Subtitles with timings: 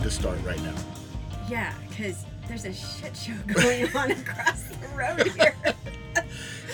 [0.00, 0.74] pod to start right now.
[1.48, 5.54] Yeah, because there's a shit show going on across the road here.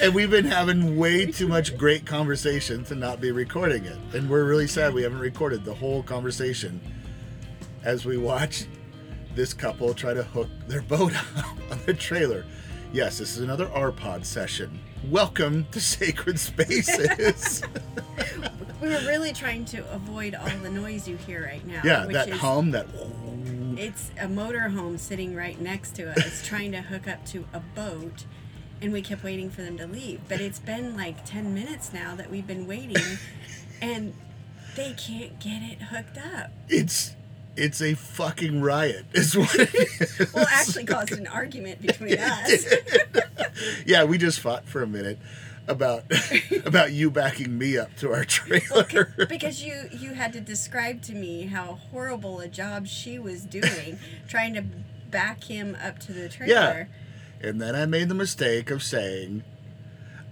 [0.02, 3.96] And we've been having way too much great conversation to not be recording it.
[4.12, 6.82] And we're really sad we haven't recorded the whole conversation
[7.82, 8.66] as we watch
[9.34, 11.14] this couple try to hook their boat
[11.70, 12.44] on the trailer.
[12.92, 14.78] Yes, this is another RPod session.
[15.04, 17.62] Welcome to Sacred Spaces.
[18.82, 21.80] we were really trying to avoid all the noise you hear right now.
[21.84, 22.86] yeah, which that is, hum, that.
[23.76, 28.24] It's a motorhome sitting right next to us trying to hook up to a boat,
[28.82, 30.20] and we kept waiting for them to leave.
[30.28, 33.18] But it's been like 10 minutes now that we've been waiting,
[33.80, 34.12] and
[34.74, 36.50] they can't get it hooked up.
[36.68, 37.15] It's
[37.56, 40.32] it's a fucking riot, is what it is.
[40.32, 42.66] Well, actually caused an argument between us.
[43.86, 45.18] yeah, we just fought for a minute
[45.68, 46.04] about
[46.64, 49.26] about you backing me up to our trailer.
[49.28, 53.98] because you you had to describe to me how horrible a job she was doing
[54.28, 54.62] trying to
[55.10, 56.88] back him up to the trailer.
[57.40, 57.48] Yeah.
[57.48, 59.44] And then I made the mistake of saying,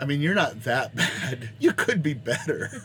[0.04, 1.48] I mean, you're not that bad.
[1.58, 2.70] You could be better.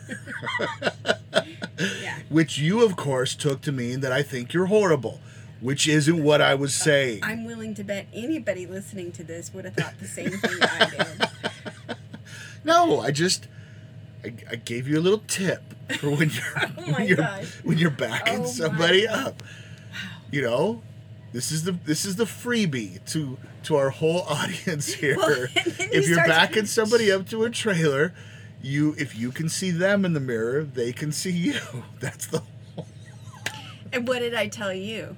[2.02, 2.18] Yeah.
[2.28, 5.18] Which you, of course, took to mean that I think you're horrible,
[5.62, 7.22] which isn't what I was saying.
[7.24, 10.58] Uh, I'm willing to bet anybody listening to this would have thought the same thing
[10.60, 11.96] I did.
[12.64, 13.48] No, I just
[14.22, 15.62] I, I gave you a little tip
[15.98, 16.44] for when you're
[16.76, 17.24] Oh when you're
[17.64, 19.28] when you're backing Oh somebody God.
[19.28, 19.42] up.
[20.30, 20.82] You know,
[21.32, 25.16] this is the this is the freebie to to our whole audience here.
[25.16, 28.12] Well, if you you're backing somebody up to a trailer,
[28.62, 31.60] you if you can see them in the mirror, they can see you.
[32.00, 32.42] That's the
[32.74, 32.86] Whole.
[33.92, 35.16] And what did I tell you?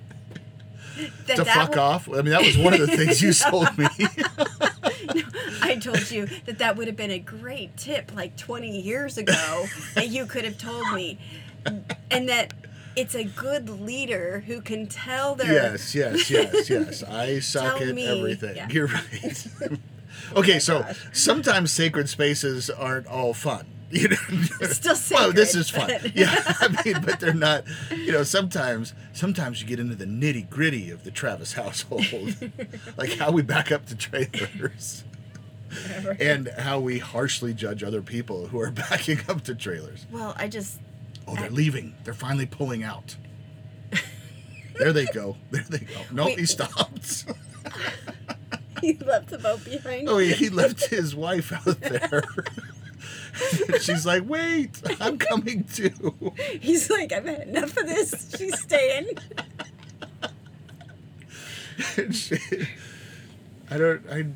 [1.26, 2.08] That to that fuck would- off.
[2.08, 3.86] I mean, that was one of the things you sold me.
[5.62, 9.66] I told you that that would have been a great tip like 20 years ago
[9.94, 11.18] that you could have told me.
[12.10, 12.52] And that
[12.96, 17.02] it's a good leader who can tell their Yes, yes, yes, yes.
[17.02, 18.56] I suck at me- everything.
[18.56, 18.68] yeah.
[18.68, 19.46] You're right.
[20.36, 21.06] okay, so oh gosh.
[21.12, 23.66] sometimes sacred spaces aren't all fun.
[23.90, 24.16] You know,
[24.62, 25.22] It's still sacred.
[25.22, 25.88] well, this is fun.
[26.00, 27.64] but- Yeah, I mean, but they're not.
[27.90, 32.34] You know, sometimes, sometimes you get into the nitty gritty of the Travis household,
[32.96, 35.04] like how we back up to trailers,
[36.18, 40.06] and how we harshly judge other people who are backing up to trailers.
[40.10, 40.78] Well, I just
[41.26, 41.94] Oh, they're leaving.
[42.04, 43.16] They're finally pulling out.
[44.78, 45.36] There they go.
[45.50, 46.00] There they go.
[46.10, 46.38] No, Wait.
[46.38, 47.26] he stopped.
[48.80, 50.08] he left the boat behind.
[50.08, 52.24] Oh, he he left his wife out there.
[53.80, 56.32] She's like, wait, I'm coming too.
[56.60, 58.34] He's like, I've had enough of this.
[58.36, 59.08] She's staying.
[61.96, 62.38] And she-
[63.70, 64.26] I don't, I,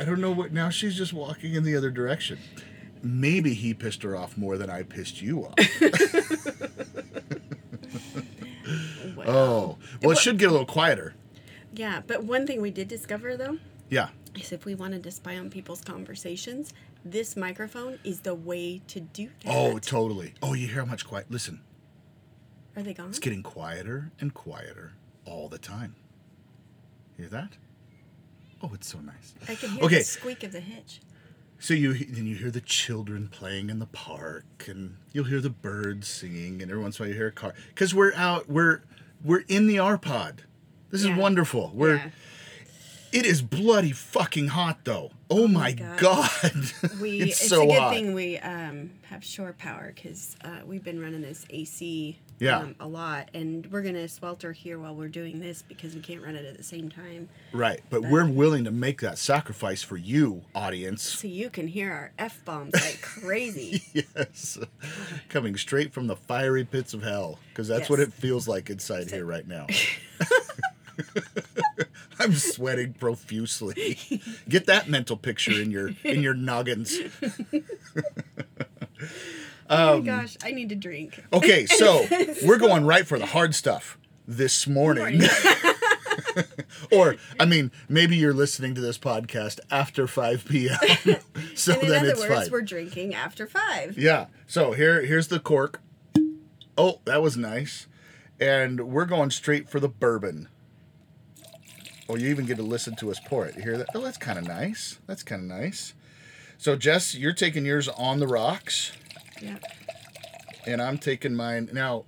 [0.00, 0.52] I don't know what.
[0.52, 2.38] Now she's just walking in the other direction.
[3.02, 5.54] Maybe he pissed her off more than I pissed you off.
[9.26, 11.14] Oh, well, it should get a little quieter.
[11.74, 13.58] Yeah, but one thing we did discover though
[13.90, 14.08] Yeah.
[14.34, 16.72] is if we wanted to spy on people's conversations,
[17.04, 19.54] this microphone is the way to do that.
[19.54, 20.34] Oh, totally.
[20.42, 21.26] Oh, you hear how much quiet?
[21.30, 21.60] Listen,
[22.76, 23.08] Are they gone?
[23.10, 24.92] it's getting quieter and quieter
[25.26, 25.94] all the time.
[27.16, 27.50] Hear that?
[28.62, 29.34] Oh, it's so nice.
[29.48, 29.98] I can hear Okay.
[29.98, 31.00] the squeak of the hitch.
[31.60, 35.50] So you then you hear the children playing in the park, and you'll hear the
[35.50, 37.52] birds singing, and every once in a while you hear a car.
[37.68, 38.82] Because we're out, we're
[39.24, 40.42] we're in the R pod.
[40.90, 41.12] This Yeah.
[41.12, 41.72] is wonderful.
[41.74, 42.10] We're Yeah.
[43.12, 45.10] it is bloody fucking hot though.
[45.30, 45.98] Oh, my God.
[45.98, 46.40] god,
[47.02, 47.92] We it's, it's, so a good hot.
[47.92, 52.58] thing we um, have shore power because uh, we've been running this AC Yeah.
[52.58, 56.22] um, a lot, and we're gonna swelter here while we're doing this because we can't
[56.22, 57.28] run it at the same time.
[57.52, 61.02] Right, but we're willing to make that sacrifice for you, audience.
[61.02, 63.82] So you can hear our f bombs like crazy.
[63.92, 64.58] Yes,
[65.28, 69.10] coming straight from the fiery pits of hell, because that's what it feels like inside
[69.10, 69.66] here right now.
[72.20, 73.98] I'm sweating profusely.
[74.48, 76.98] Get that mental picture in your in your noggins.
[79.68, 81.22] Oh Um, my gosh, I need to drink.
[81.32, 82.06] Okay, so
[82.46, 85.22] we're going right for the hard stuff this morning.
[86.92, 90.78] or, I mean, maybe you're listening to this podcast after 5 p.m.
[91.54, 92.50] so and in then other it's words, fine.
[92.50, 93.96] we're drinking after five.
[93.98, 94.26] Yeah.
[94.46, 95.80] So here here's the cork.
[96.76, 97.86] Oh, that was nice.
[98.40, 100.48] And we're going straight for the bourbon.
[102.08, 103.56] Oh, you even get to listen to us pour it.
[103.56, 103.88] You hear that?
[103.94, 104.98] Oh, that's kind of nice.
[105.06, 105.92] That's kind of nice.
[106.56, 108.92] So, Jess, you're taking yours on the rocks,
[109.40, 109.56] Yeah.
[110.66, 111.68] and I'm taking mine.
[111.72, 112.04] Now,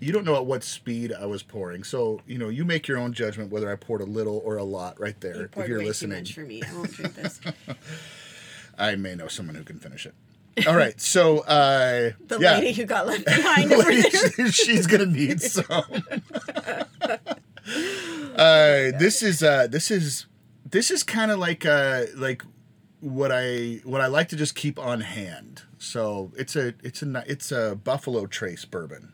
[0.00, 1.84] you don't know at what speed I was pouring.
[1.84, 4.64] So, you know, you make your own judgment whether I poured a little or a
[4.64, 6.24] lot right there You if you're way listening.
[6.24, 6.62] too much for me.
[6.68, 7.40] I won't drink this.
[8.78, 10.14] I may know someone who can finish it.
[10.66, 11.00] All right.
[11.00, 12.54] So, uh, The yeah.
[12.58, 14.50] lady who got left behind over there.
[14.52, 15.64] she's gonna need some.
[18.36, 20.26] uh, this is uh, this is
[20.68, 22.42] this is kind of like uh, like
[23.00, 25.62] what I what I like to just keep on hand.
[25.84, 29.12] So it's a it's a it's a Buffalo Trace bourbon,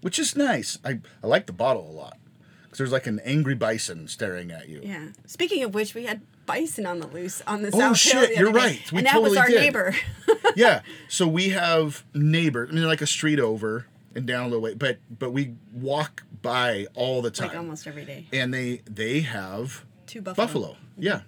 [0.00, 0.78] which is nice.
[0.84, 2.18] I I like the bottle a lot
[2.64, 4.80] because there's like an angry bison staring at you.
[4.82, 5.08] Yeah.
[5.26, 8.22] Speaking of which, we had bison on the loose on the Oh, South shit, Hill
[8.28, 8.92] the you're other day, right.
[8.92, 9.60] We and that was our did.
[9.60, 9.94] neighbor.
[10.56, 10.82] yeah.
[11.08, 12.70] So we have neighbors.
[12.70, 16.24] I mean, like a street over and down a little way, but but we walk
[16.42, 18.26] by all the time, like almost every day.
[18.32, 20.46] and they they have Two buffalo.
[20.46, 20.76] buffalo.
[20.98, 21.20] Yeah.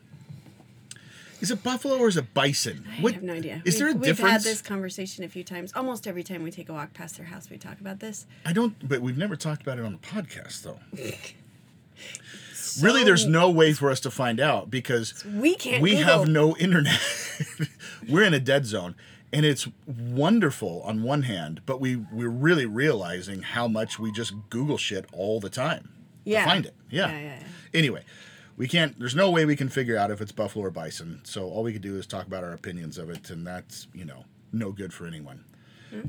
[1.45, 2.87] Is it buffalo or is it bison?
[2.89, 3.61] I have no idea.
[3.67, 4.23] Is there a We've- difference?
[4.23, 5.75] We've had this conversation a few times.
[5.77, 8.25] Almost every time we take a walk past their house, we talk about this.
[8.47, 8.89] I don't.
[8.89, 10.79] But we've never talked about it on the podcast, though.
[12.81, 15.83] really, there's no way for us to find out because We can't.
[15.83, 16.05] we Google.
[16.21, 16.99] have no internet.
[18.09, 18.95] we're in a dead zone,
[19.31, 24.33] and it's wonderful on one hand, but we we're really realizing how much we just
[24.49, 25.91] Google shit all the time
[26.25, 26.45] Yeah.
[26.45, 26.75] to find it.
[26.89, 27.11] Yeah.
[27.11, 27.47] Yeah, yeah, yeah.
[27.75, 28.03] Anyway,
[28.57, 28.99] we can't.
[28.99, 31.21] There's no way we can figure out if it's buffalo or bison.
[31.25, 34.05] So all we can do is talk about our opinions of it, and that's you
[34.05, 35.45] know no good for anyone.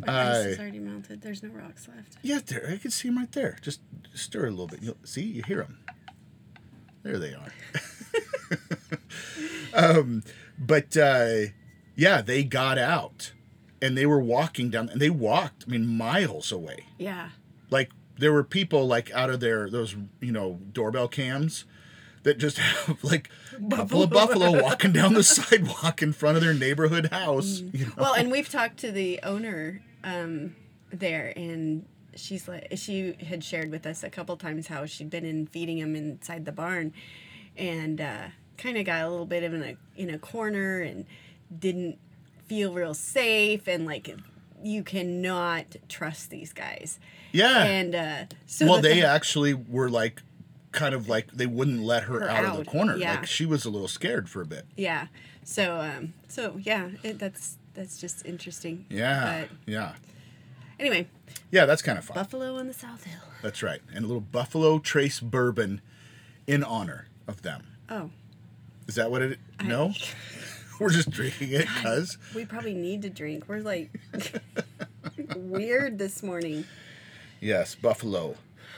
[0.06, 1.21] My ice is already melted.
[1.21, 2.18] There's no rocks left.
[2.24, 2.68] Yeah, there.
[2.71, 3.57] I can see them right there.
[3.62, 3.81] Just
[4.13, 4.81] stir a little bit.
[4.81, 5.24] You'll see.
[5.24, 5.80] You hear them.
[7.03, 7.53] There they are.
[10.00, 10.24] um,
[10.57, 11.51] but uh,
[11.95, 13.31] yeah, they got out,
[13.81, 15.65] and they were walking down, and they walked.
[15.68, 16.86] I mean, miles away.
[16.98, 17.30] Yeah.
[17.69, 21.65] Like there were people like out of their those you know doorbell cams
[22.25, 22.57] that just
[22.88, 27.07] have like buffalo couple of buffalo walking down the sidewalk in front of their neighborhood
[27.12, 27.62] house.
[27.72, 27.94] You know?
[27.98, 30.56] Well, and we've talked to the owner um,
[30.92, 31.86] there, and
[32.16, 35.80] she's like, she had shared with us a couple times how she'd been in feeding
[35.80, 36.94] them inside the barn,
[37.56, 38.27] and uh,
[38.57, 41.06] kind of got a little bit of in a in a corner and
[41.57, 41.98] didn't
[42.48, 44.13] feel real safe, and like
[44.63, 47.00] you cannot trust these guys.
[47.31, 47.63] yeah.
[47.66, 50.22] And uh, so well, the they thing- actually were like,
[50.75, 52.95] kind of like they wouldn't let her, Her out, of the corner.
[52.98, 53.16] yeah.
[53.16, 54.66] Like she was a little scared for a bit.
[54.75, 55.07] yeah.
[55.44, 58.86] So um, so yeah, it, that's that's just interesting.
[58.89, 59.94] Yeah, But yeah,
[60.80, 61.07] anyway,
[61.51, 61.66] yeah.
[61.66, 62.16] That's kind of fun.
[62.16, 63.19] Buffalo on the South Hill.
[63.44, 65.81] That's right, and a little Buffalo Trace bourbon
[66.48, 67.63] in honor of them.
[67.89, 68.10] Oh.
[68.88, 69.39] Is that what it?
[69.63, 69.94] No,
[70.80, 72.18] we're just drinking it because.
[72.33, 73.44] We probably need to drink.
[73.48, 73.92] We're like
[75.36, 76.66] weird this morning.
[77.39, 78.36] Yes, buffalo,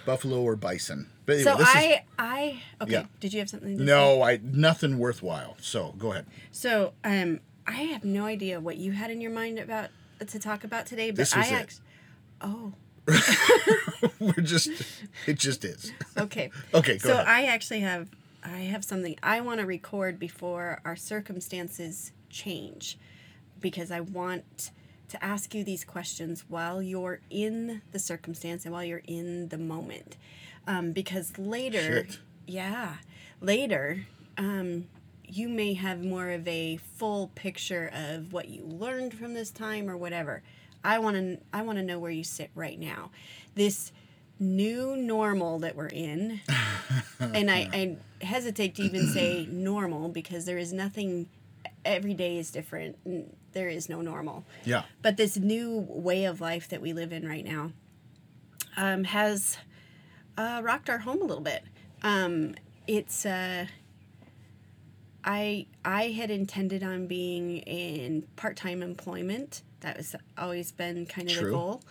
[0.07, 1.09] buffalo or bison.
[1.25, 2.91] But anyway, So this is I I okay.
[2.93, 3.05] Yeah.
[3.19, 3.77] Did you have something?
[3.77, 5.57] To no, I nothing worthwhile.
[5.61, 6.25] So go ahead.
[6.51, 9.89] So um, I have no idea what you had in your mind about
[10.25, 11.51] to talk about today, but This I it.
[11.51, 11.81] act-
[12.41, 12.73] Oh,
[14.19, 14.69] we're just.
[15.25, 15.91] It just is.
[16.17, 16.49] okay.
[16.73, 17.27] Okay, go so ahead.
[17.27, 18.07] I actually have
[18.43, 22.97] I have something I want to record before our circumstances change,
[23.59, 24.71] because I want
[25.09, 29.57] to ask you these questions while you're in the circumstance and while you're in the
[29.57, 30.17] moment,
[30.67, 32.19] um, because later, Shit.
[32.45, 32.95] yeah,
[33.41, 34.05] later,
[34.37, 34.87] um,
[35.23, 39.89] you may have more of a full picture of what you learned from this time
[39.89, 40.41] or whatever.
[40.83, 43.11] I want to I want to know where you sit right now.
[43.55, 43.91] This
[44.39, 46.39] new normal that we're in,
[47.19, 51.27] and I, I hesitate to even say normal because there is nothing.
[51.83, 52.97] Every day is different.
[53.57, 54.45] There is no normal.
[54.65, 54.83] Yeah.
[55.01, 57.71] But this new way of life that we live in right now
[58.77, 59.57] um, has
[60.37, 61.63] uh, rocked our home a little bit.
[62.03, 62.53] Um,
[62.85, 63.65] it's uh,
[65.23, 69.63] I I had intended on being in part time employment.
[69.79, 71.81] That was always been kind of the goal.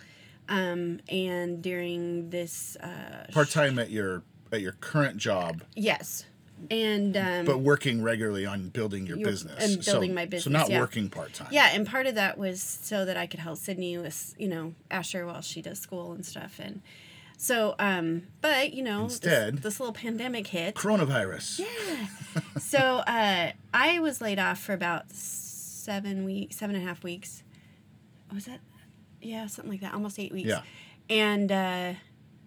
[0.47, 6.23] Um, and during this, uh, Part time at your at your current job, yes,
[6.71, 10.43] and um, but working regularly on building your Your- business and building so, my business
[10.43, 10.79] So not yeah.
[10.79, 11.49] working part time.
[11.51, 14.73] Yeah, and part of that was so that I could help Sydney with, you know,
[14.91, 16.59] Asher while she does school and stuff.
[16.59, 16.81] And
[17.37, 20.75] so, um, but, you know, this- Instead- this, little pandemic hit.
[20.75, 21.59] Coronavirus.
[21.59, 22.07] Yeah
[22.59, 27.43] so uh, I was laid off for about seven weeks, seven and a half weeks.
[28.33, 28.59] Was that?
[29.21, 29.93] Yeah, something like that.
[29.93, 30.49] Almost eight weeks.
[30.49, 30.61] Yeah.
[31.09, 31.93] And uh,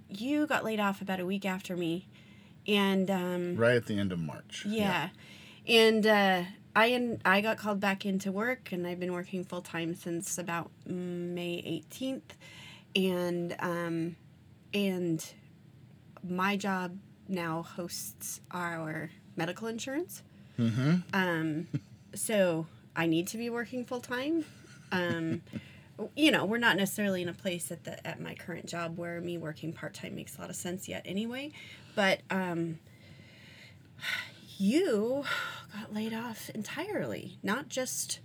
[0.09, 2.07] you got laid off about a week after me.
[2.67, 4.65] And um, Right at the end of March.
[4.67, 5.11] yeah.
[5.67, 6.43] And uh,
[6.75, 10.39] I and I got called back into work, and I've been working full time since
[10.39, 12.23] about May 18th,
[12.97, 14.17] and um,
[14.73, 15.25] and
[16.29, 16.97] my job
[17.29, 20.23] now hosts our medical insurance.
[20.59, 20.97] Mm-hmm.
[21.13, 21.67] Um,
[22.15, 24.45] so I need to be working full time.
[24.93, 25.43] Um,
[26.17, 29.21] you know, we're not necessarily in a place at the at my current job where
[29.21, 31.53] me working part time makes a lot of sense yet, anyway.
[32.01, 32.79] But um,
[34.57, 35.25] you
[35.75, 38.21] got laid off entirely, not just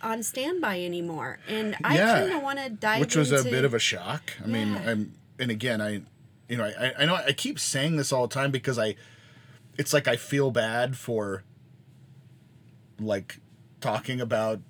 [0.00, 1.40] on standby anymore.
[1.48, 2.20] And I Yeah.
[2.20, 4.34] kind of want to dive Which was into a bit of a shock.
[4.40, 6.02] I mean, I'm and again, I
[6.48, 8.94] you know, I, I know I keep saying this all the time because I,
[9.76, 11.42] it's like I feel bad for,
[13.00, 13.40] like,
[13.80, 14.60] talking about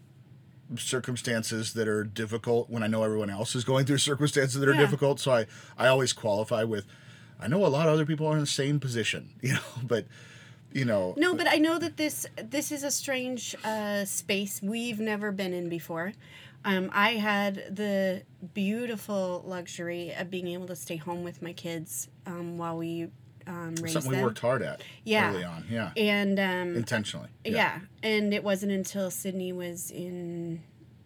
[0.78, 4.72] circumstances that are difficult when I know everyone else is going through circumstances that are
[4.72, 4.80] Yeah.
[4.80, 5.20] difficult.
[5.20, 6.86] So I, I always qualify with,
[7.40, 10.06] I know a lot of other people are in the same position, you know, but,
[10.72, 15.00] you know, No, but I know that this this is a strange uh, space we've
[15.00, 16.12] never been in before.
[16.64, 22.08] Um, I had the beautiful luxury of being able to stay home with my kids
[22.26, 23.08] um, while we
[23.46, 24.24] um, raised something we them.
[24.26, 25.30] worked hard at Yeah.
[25.32, 25.64] early on.
[25.70, 25.92] Yeah.
[25.96, 27.28] and um, Intentionally.
[27.44, 27.80] yeah.
[28.02, 30.62] and it wasn't until Sydney was in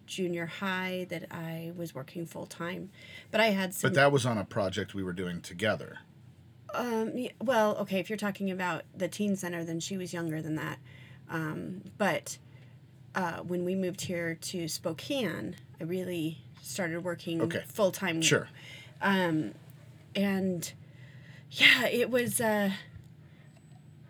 [0.07, 2.91] junior high that I was working full time.
[3.31, 3.91] But I had some.
[3.91, 5.99] But that was on a project we were doing together.
[6.75, 10.43] Um, y- well, okay, if you're talking about the teen center, then she was younger
[10.43, 10.79] than that.
[11.31, 12.39] Um, but
[13.15, 17.63] uh, when we moved here to Spokane, I really started working Okay.
[17.67, 18.21] full time.
[18.23, 18.49] Sure.
[20.17, 20.73] And
[21.51, 22.71] yeah, it was, uh,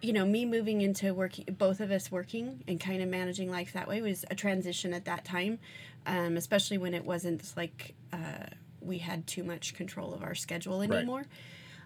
[0.01, 3.73] you know, me moving into working, both of us working and kind of managing life
[3.73, 5.59] that way was a transition at that time,
[6.07, 8.47] um, especially when it wasn't like uh,
[8.81, 11.25] we had too much control of our schedule anymore.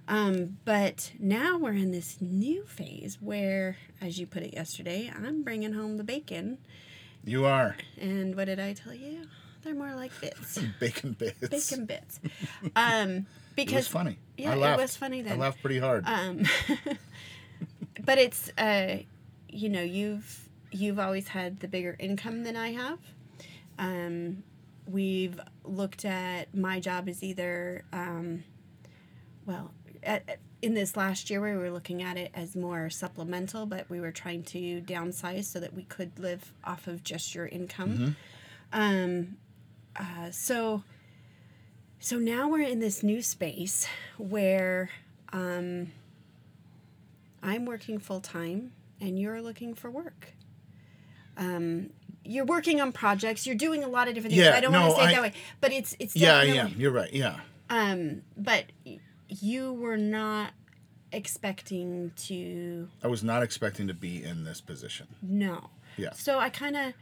[0.09, 5.43] Um, but now we're in this new phase where, as you put it yesterday, I'm
[5.43, 6.59] bringing home the bacon.
[7.25, 9.27] You are And what did I tell you?
[9.63, 11.49] They're more like bits, bacon bits.
[11.49, 12.21] bacon bits.
[12.77, 14.19] Um, It was funny.
[14.39, 15.35] Yeah, I it was funny then.
[15.35, 16.05] I laughed pretty hard.
[16.07, 16.43] um,
[18.05, 18.99] but it's uh,
[19.49, 22.99] you know you've you've always had the bigger income than I have.
[23.79, 24.43] Um,
[24.87, 28.45] we've looked at my job as either um,
[29.45, 33.89] well at, in this last year we were looking at it as more supplemental, but
[33.89, 38.17] we were trying to downsize so that we could live off of just your income.
[38.73, 39.37] Um,
[39.97, 40.83] uh, so
[42.01, 43.89] so now we're in this new space
[44.19, 44.91] where
[45.33, 45.91] um,
[47.43, 50.35] I'm working full time and you're looking for work.
[51.37, 51.91] Um,
[52.25, 53.47] you're working on projects.
[53.47, 54.45] You're doing a lot of different things.
[54.45, 56.43] Yeah, I don't no, want to say it I- that way, but it's it's yeah,
[56.43, 56.69] yeah.
[56.77, 57.13] You're right.
[57.13, 57.41] Yeah.
[57.71, 58.65] Um, but
[59.29, 60.53] you were not
[61.13, 65.07] expecting to I was not expecting to be in this position.
[65.23, 65.71] No.
[65.97, 66.13] Yeah.
[66.13, 66.93] So I kind of,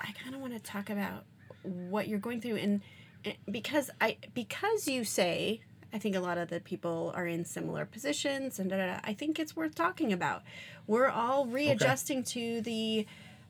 [0.00, 1.24] I kind of want to talk about
[1.62, 2.80] what you're going through, and,
[3.24, 5.60] and because I because you say
[5.92, 9.00] I think a lot of the people are in similar positions, and da, da, da,
[9.04, 10.42] I think it's worth talking about.
[10.86, 13.06] We're all readjusting to the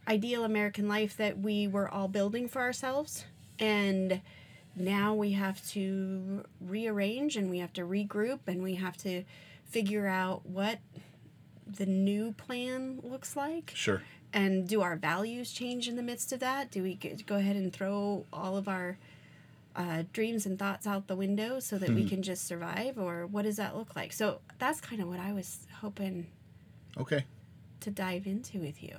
[0.07, 3.25] ideal American life that we were all building for ourselves,
[3.59, 4.21] and
[4.77, 9.25] now we have to rearrange and we have to regroup and we have to
[9.65, 10.79] figure out what
[11.67, 14.03] the new plan looks like Sure.
[14.33, 16.71] and do our values change in the midst of that?
[16.71, 16.95] Do we
[17.27, 18.99] go ahead and throw all of our
[19.75, 22.99] uh, dreams and thoughts out the window so that we can just survive?
[22.99, 24.13] Or what does that look like?
[24.13, 26.27] So that's kind of what I was hoping
[26.99, 27.25] Okay.
[27.81, 28.97] to dive into with you.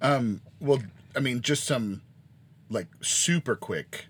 [0.00, 0.78] Um, well,
[1.16, 2.02] I mean, just some
[2.70, 4.06] like super quick,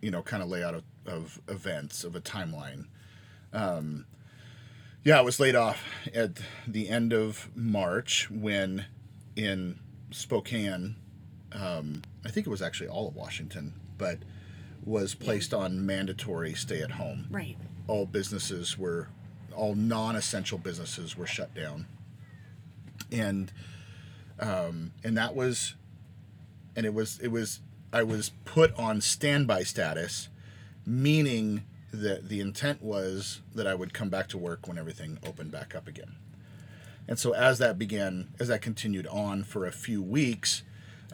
[0.00, 2.86] you know, kind of layout of, of events of a timeline.
[3.52, 4.06] Um,
[5.04, 8.86] yeah, I was laid off at the end of March when
[9.36, 9.78] in
[10.10, 10.96] Spokane,
[11.52, 14.18] um, I think it was actually all of Washington, but
[14.84, 17.26] was placed on mandatory stay at home.
[17.30, 17.56] Right.
[17.88, 19.08] all businesses were
[19.54, 21.86] all non-essential businesses were shut down
[23.10, 23.52] and
[24.38, 25.74] um and that was
[26.76, 27.60] and it was it was
[27.92, 30.28] i was put on standby status
[30.84, 35.50] meaning that the intent was that i would come back to work when everything opened
[35.50, 36.16] back up again
[37.08, 40.62] and so as that began as that continued on for a few weeks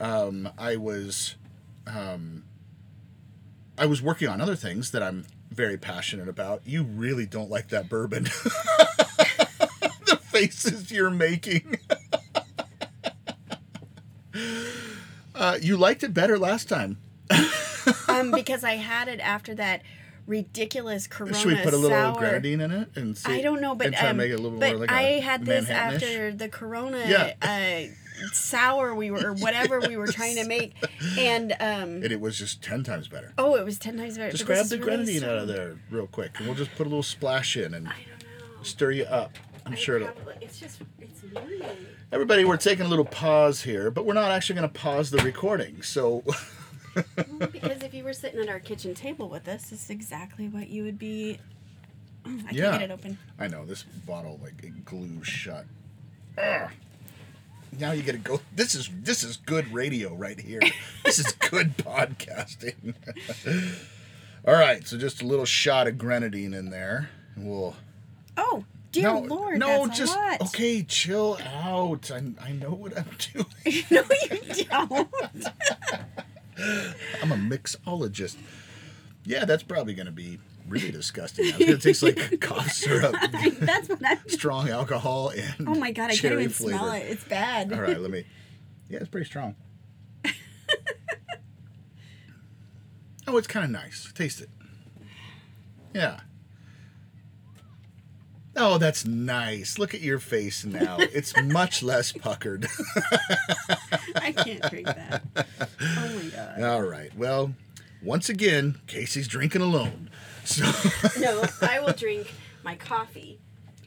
[0.01, 1.37] um, i was
[3.79, 6.63] I was working on other things that I'm very passionate about.
[6.65, 8.25] You really don't like that bourbon.
[10.07, 11.79] the faces you're making.
[15.43, 16.99] uh, you liked it better last time.
[18.09, 19.83] Um, because I had it after that
[20.27, 22.19] ridiculous Corona Should we put a little sour.
[22.19, 23.33] grenadine in it and see?
[23.39, 25.21] I don't know, but um, to make it a little but more like I a
[25.21, 27.35] had this after the Corona Yeah.
[27.43, 27.93] uh,
[28.33, 30.75] sour we were or whatever we were trying to make,
[31.19, 33.33] and um, and it was just ten times better.
[33.37, 34.31] oh, it was ten times better.
[34.31, 36.89] Just grab the really grenadine out of there real quick, and we'll just put a
[36.91, 38.63] little splash in and I don't know.
[38.63, 39.33] stir you up.
[39.67, 40.09] I'm I sure it'll.
[40.09, 41.65] probably- it's just it's weird.
[42.13, 45.19] Everybody, we're taking a little pause here, but we're not actually going to pause the
[45.23, 45.81] recording.
[45.81, 46.23] So,
[46.95, 50.69] because if you were sitting at our kitchen table with us, this is exactly what
[50.69, 51.39] you would be.
[52.27, 52.73] I can Yeah.
[52.73, 53.17] get it open.
[53.39, 55.65] I know this bottle like it glues shut.
[56.37, 56.71] Ugh.
[57.79, 58.41] Now you got to go.
[58.55, 60.61] This is this is good radio right here.
[61.07, 62.93] this is good podcasting.
[64.47, 67.75] All right, so just a little shot of grenadine in there, and we'll.
[68.37, 70.41] Oh, dear no, lord, no, that's just a lot.
[70.43, 70.83] okay.
[70.83, 72.11] Chill out.
[72.11, 73.47] I, I know what I'm doing.
[73.91, 74.03] no,
[74.55, 75.09] you don't.
[77.23, 78.37] I'm a mixologist.
[79.25, 81.47] Yeah, that's probably going to be really disgusting.
[81.47, 83.15] It's going to taste like cough syrup,
[83.61, 84.19] that's what I'm.
[84.29, 86.79] strong alcohol, and Oh my god, I can't even flavor.
[86.79, 87.01] smell it.
[87.09, 87.73] It's bad.
[87.73, 88.25] All right, let me.
[88.89, 89.55] Yeah, it's pretty strong.
[93.27, 94.13] oh, it's kind of nice.
[94.15, 94.51] Taste it.
[95.95, 96.21] Yeah.
[98.57, 99.79] Oh, that's nice.
[99.79, 100.97] Look at your face now.
[100.99, 102.67] It's much less puckered.
[104.17, 105.23] I can't drink that.
[105.37, 106.63] Oh my god.
[106.63, 107.17] All right.
[107.17, 107.55] Well,
[108.03, 110.11] once again, Casey's drinking alone.
[110.45, 110.71] So.
[111.19, 112.33] No, I will drink
[112.65, 113.39] my coffee,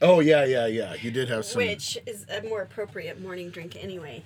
[0.02, 0.94] Oh yeah, yeah, yeah.
[0.94, 1.58] You did have some.
[1.62, 4.22] which is a more appropriate morning drink anyway.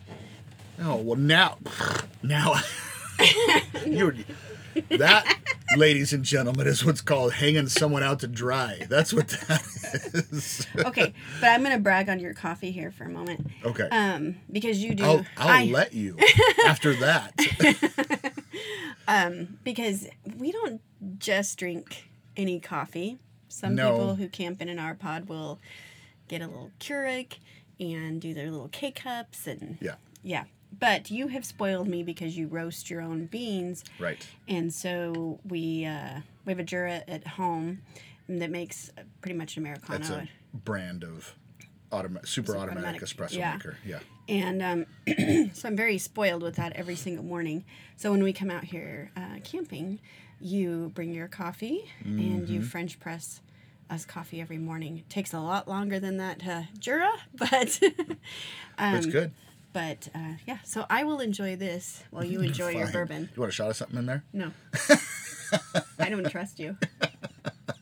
[0.83, 1.59] Oh well, now,
[2.23, 2.55] now,
[3.87, 4.15] you're
[4.91, 5.39] that,
[5.77, 8.87] ladies and gentlemen, is what's called hanging someone out to dry.
[8.89, 9.63] That's what that
[10.33, 10.67] is.
[10.79, 13.47] Okay, but I'm gonna brag on your coffee here for a moment.
[13.65, 15.05] Okay, Um, because you do.
[15.05, 16.17] I'll I'll I- let you
[16.67, 17.33] after that.
[19.09, 20.81] um, because we don't
[21.19, 23.19] just drink any coffee.
[23.49, 23.93] Some No.
[23.93, 25.59] people who camp in an R pod will
[26.29, 27.39] get a little Keurig
[27.81, 30.45] and do their little K cups and Yeah, yeah.
[30.79, 34.27] But you have spoiled me because you roast your own beans, right.
[34.49, 37.83] and so we uh, we have a Jura at home
[38.29, 39.99] that makes pretty much an americano.
[39.99, 41.35] That's a brand of
[41.91, 43.53] automa- super automatic, automatic, espresso yeah.
[43.55, 43.77] maker.
[43.85, 43.99] Yeah.
[44.29, 44.87] And um,
[45.55, 47.65] so I'm very spoiled with that every single morning.
[47.97, 49.99] So when we come out here uh, camping,
[50.41, 53.43] you bring your coffee and you French press
[53.91, 54.99] us coffee every morning.
[54.99, 57.81] It takes a lot longer than that uh, Jura, but
[58.79, 59.33] um, it's good.
[59.73, 60.59] But uh, yeah.
[60.65, 63.29] So I will enjoy this while you enjoy your bourbon.
[63.35, 64.25] You want a shot of something in there?
[64.33, 64.53] No,
[65.99, 66.77] I don't trust you.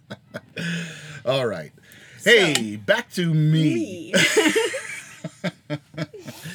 [1.24, 1.72] All right.
[2.24, 3.74] Hey, back to me.
[3.74, 4.12] Me.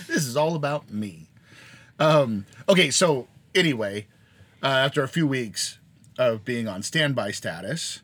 [0.07, 1.29] this is all about me.
[1.99, 4.07] Um, okay, so anyway,
[4.61, 5.79] uh, after a few weeks
[6.17, 8.01] of being on standby status,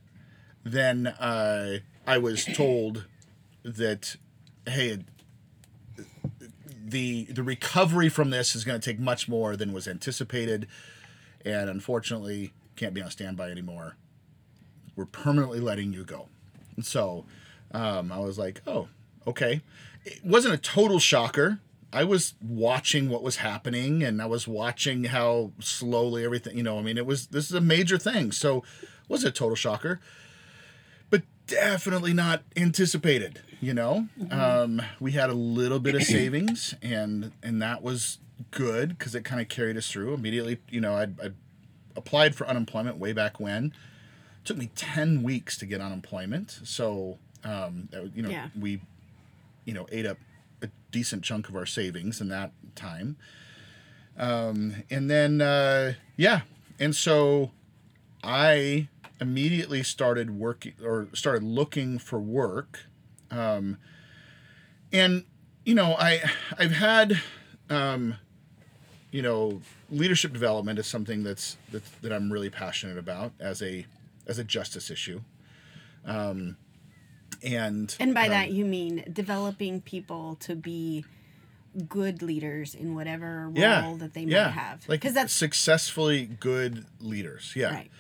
[0.63, 3.06] then uh, I was told
[3.63, 4.15] that
[4.68, 5.00] hey,
[6.89, 10.67] the the recovery from this is going to take much more than was anticipated,
[11.45, 13.95] and unfortunately, can't be on standby anymore.
[14.95, 16.28] We're permanently letting you go.
[16.75, 17.25] And so
[17.71, 18.88] um, I was like, oh,
[19.28, 19.62] okay.
[20.06, 21.60] It wasn't a total shocker.
[21.91, 26.80] I was watching what was happening and I was watching how slowly everything, you know,
[26.80, 28.32] I mean, it was, this is a major thing.
[28.32, 28.63] So
[29.08, 29.99] was it a total shocker?
[31.10, 34.08] But definitely not anticipated, you know?
[34.32, 38.19] Um, we had a little bit of savings and, and that was
[38.52, 40.60] good because it kind of carried us through immediately.
[40.69, 41.32] You know, I, I
[41.95, 47.17] applied for unemployment way back when it took me 10 weeks to get unemployment so
[47.43, 48.48] um, you know Yeah.
[48.58, 48.80] we
[49.65, 50.17] you know ate up
[50.62, 53.17] a decent chunk of our savings in that time
[54.17, 56.41] um, and then uh, yeah
[56.80, 57.52] and so
[58.24, 58.88] i
[59.19, 62.86] immediately started working or started looking for work
[63.32, 63.78] um,
[64.92, 65.24] and
[65.65, 66.22] you know i
[66.58, 67.20] i've had
[67.70, 68.15] um,
[69.12, 69.62] you know
[69.92, 73.86] leadership development is something that's, that's that i'm really passionate about as a
[74.28, 75.22] as a justice issue
[76.06, 76.58] um,
[77.44, 81.06] and And by um, that you mean developing people to be
[81.88, 84.89] good leaders in whatever role yeah that they yeah might have.
[84.89, 87.92] like Because that's successfully good leaders yeah right.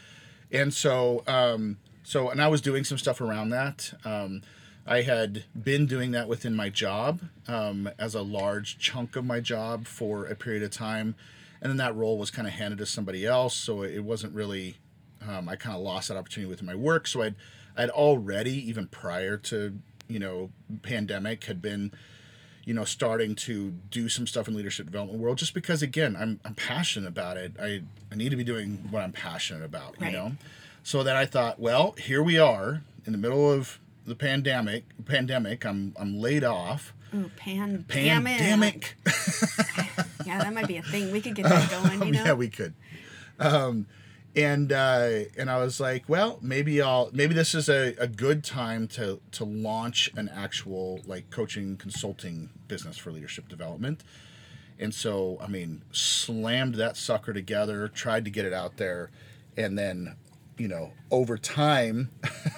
[0.51, 4.41] and so um so and i was doing some stuff around that um
[4.89, 9.39] i had been doing that within my job um as a large chunk of my
[9.39, 11.15] job for a period of time.
[11.61, 14.77] And then that role was kind of handed to somebody else so it wasn't really
[15.27, 17.05] um, i kind of lost that opportunity within my work.
[17.07, 17.35] So i'd
[17.77, 20.49] i'd already even prior to you know
[20.81, 21.91] pandemic had been
[22.65, 26.39] you know starting to do some stuff in leadership development world just because again i'm,
[26.45, 27.53] I'm passionate about it.
[27.61, 30.11] I, I need to be doing what i'm passionate about Right.
[30.11, 30.31] you know?
[30.83, 35.65] So then i thought well here we are in the middle of the pandemic pandemic
[35.65, 36.93] i'm i'm laid off.
[37.13, 38.95] Ooh, pan pandemic.
[40.25, 41.11] Yeah, that might be a thing.
[41.11, 42.23] We could get that going, you know?
[42.23, 42.73] yeah we could.
[43.39, 43.87] Um
[44.35, 45.09] and uh
[45.39, 49.19] and i was like well maybe i'll maybe this is a, a good time to
[49.31, 54.03] to launch an actual like coaching consulting business for leadership development.
[54.79, 59.09] And so i mean slammed that sucker together tried to get it out there
[59.57, 60.15] and then
[60.57, 62.11] you know over time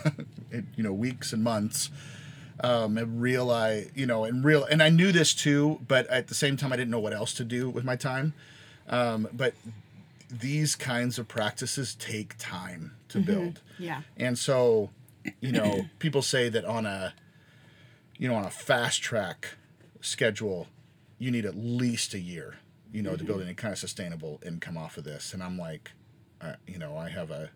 [0.51, 1.89] you know weeks and months
[2.61, 6.35] um, and realize, you know, and real, and I knew this too, but at the
[6.35, 8.33] same time, I didn't know what else to do with my time.
[8.87, 9.53] Um, but
[10.29, 13.61] these kinds of practices take time to build.
[13.79, 14.01] Yeah.
[14.15, 14.91] And so,
[15.39, 17.13] you know, people say that on a
[18.21, 19.55] you know, on a fast track
[19.99, 20.67] schedule,
[21.17, 22.59] you need at least a year,
[22.93, 25.33] you know, to build any kind of sustainable income off of this.
[25.33, 25.89] And I'm like,
[26.39, 27.49] uh, you know, I have a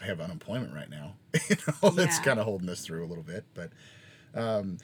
[0.00, 1.14] I have unemployment right now.
[1.48, 2.24] you know, that's Yeah.
[2.24, 3.70] kind of holding us through a little bit, but
[4.34, 4.78] um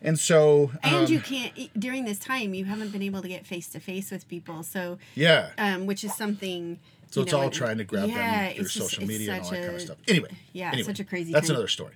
[0.00, 3.28] and so And um, you can't e, during this time you haven't been able to
[3.28, 5.50] get face to face with people, so yeah.
[5.58, 6.78] um, which is something.
[7.10, 9.42] So it's know, all it- trying to grab yeah, them through just- social media and
[9.42, 9.96] all that such kind of stuff.
[10.06, 11.56] Anyway, yeah, anyway, such a crazy That's time.
[11.56, 11.94] another story.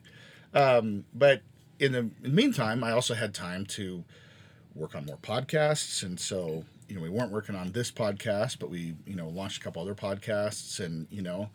[0.55, 1.43] Um, but
[1.79, 4.05] in the, in the meantime, I also had time to
[4.75, 8.69] work on more podcasts, and so you know we weren't working on this podcast, but
[8.71, 11.51] we you know launched a couple other podcasts, and you know,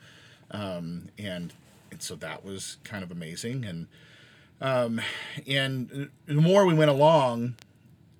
[0.51, 1.53] um, and
[1.91, 3.87] and so that was kind of amazing, and
[4.61, 5.01] um,
[5.47, 7.55] and the more we went along,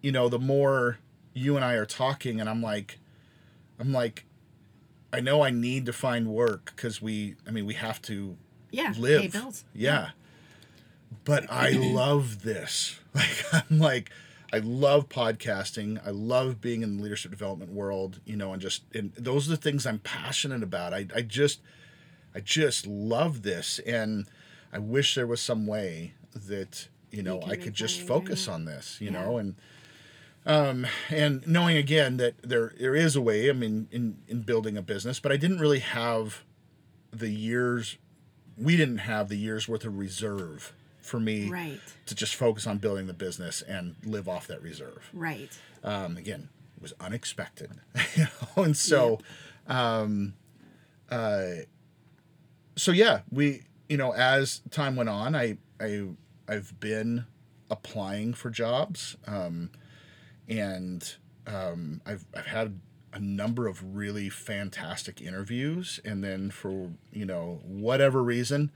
[0.02, 1.00] you know, the more
[1.34, 3.00] you and I are talking, and I'm like,
[3.80, 4.26] I'm like,
[5.12, 8.38] I know I need to find work because we, I mean, we have to
[8.72, 9.22] Yeah, live.
[9.22, 9.66] pay bills.
[9.74, 10.10] Yeah.
[11.26, 13.00] But I love this.
[13.18, 14.12] Like I'm like
[14.54, 16.00] I love podcasting.
[16.06, 19.52] I love being in the leadership development world, you know, and just and those are
[19.52, 20.94] the things I'm passionate about.
[20.94, 21.60] I I just
[22.38, 24.28] I just love this and
[24.72, 28.66] I wish there was some way that, you know, can I could just focus on
[28.66, 29.24] this, you Yeah.
[29.24, 29.56] know, and
[30.46, 33.50] um, and knowing again that there there is a way.
[33.50, 36.44] I mean, in in building a business, but I didn't really have
[37.12, 37.98] the years.
[38.58, 42.78] We didn't have the years worth of reserve for me Right, to just focus on
[42.78, 45.10] building the business and live off that reserve.
[45.14, 45.50] right.
[45.84, 47.72] Um, again, it was unexpected,
[48.16, 48.24] you
[48.56, 49.20] know, and so,
[49.68, 50.34] um,
[51.10, 51.64] uh,
[52.78, 56.08] so yeah, we, you know, as time went on, I, I,
[56.48, 57.26] I've been
[57.70, 59.70] applying for jobs, um,
[60.48, 62.80] and um, I've, I've had
[63.12, 68.72] a number of really fantastic interviews, and then for you know whatever reason,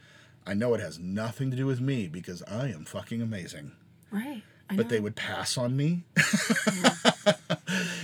[0.45, 3.71] I know it has nothing to do with me because I am fucking amazing
[4.11, 4.43] Right.
[4.69, 4.89] I but know.
[4.89, 6.03] they would pass on me.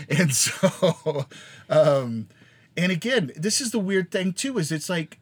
[0.10, 1.26] and so,
[1.70, 2.28] um,
[2.76, 4.58] and again, this is the weird thing too.
[4.58, 5.20] Is it's like,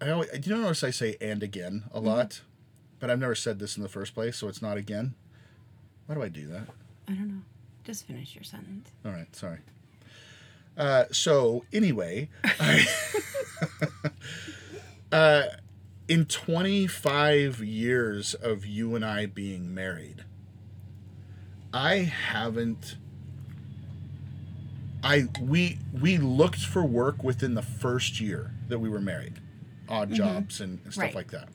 [0.00, 2.40] I always, do you notice I say "and again" a lot,
[2.98, 5.14] but I've never said this in the first place, so it's not again.
[6.06, 6.68] Why do I do that?
[7.06, 7.42] I don't know.
[7.84, 8.90] Just finish your sentence.
[9.04, 9.58] All right, sorry.
[10.76, 12.86] Uh, so anyway, I,
[15.12, 15.42] uh,
[16.08, 20.24] in 25 years of you and I being married,
[21.72, 22.96] I haven't.
[25.02, 29.40] I we we looked for work within the first year that we were married,
[29.90, 31.14] odd jobs and, and stuff Right.
[31.14, 31.48] like that.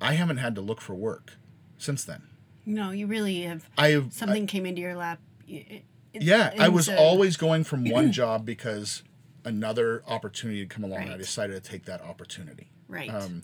[0.00, 1.34] I haven't had to look for work
[1.78, 2.22] since then.
[2.66, 3.68] No, you really have.
[3.76, 5.20] I've Something came into your lap.
[5.46, 9.02] it- Yeah, I was so- always going from one job because
[9.44, 11.02] another opportunity had come along.
[11.02, 13.10] and I decided to take that opportunity, right.
[13.10, 13.42] um,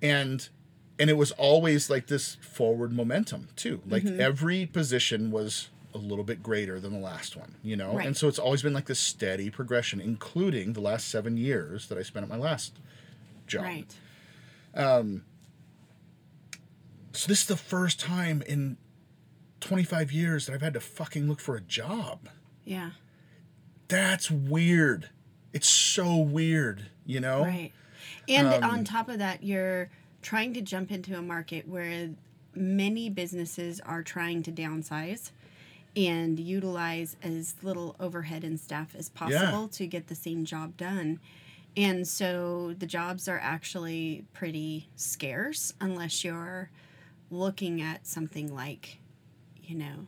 [0.00, 0.48] and
[0.98, 3.82] and it was always like this forward momentum too.
[3.86, 4.20] Like Mm-hmm.
[4.20, 7.96] every position was a little bit greater than the last one, you know.
[7.96, 8.06] Right.
[8.06, 11.98] And so it's always been like this steady progression, including the last seven years that
[11.98, 12.78] I spent at my last
[13.46, 13.62] job.
[13.64, 13.94] right.
[17.14, 18.78] So this is the first time in
[19.60, 22.28] 25 years that I've had to fucking look for a job.
[22.64, 22.92] Yeah.
[23.88, 25.10] That's weird.
[25.52, 27.42] It's so weird, you know?
[27.44, 27.72] Right.
[28.28, 29.90] And Um, on top of that, you're
[30.22, 32.10] trying to jump into a market where
[32.54, 35.32] many businesses are trying to downsize
[35.96, 41.20] and utilize as little overhead and staff as possible to get the same job done.
[41.76, 46.70] And so the jobs are actually pretty scarce unless you're
[47.30, 48.98] looking at something like,
[49.62, 50.06] you know,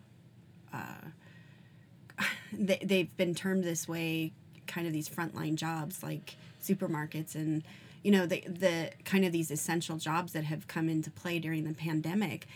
[0.73, 4.33] uh, they, they've been termed this way,
[4.67, 7.63] kind of these frontline jobs like supermarkets and,
[8.03, 11.65] you know, the, the kind of these essential jobs that have come into play during
[11.65, 12.47] the pandemic,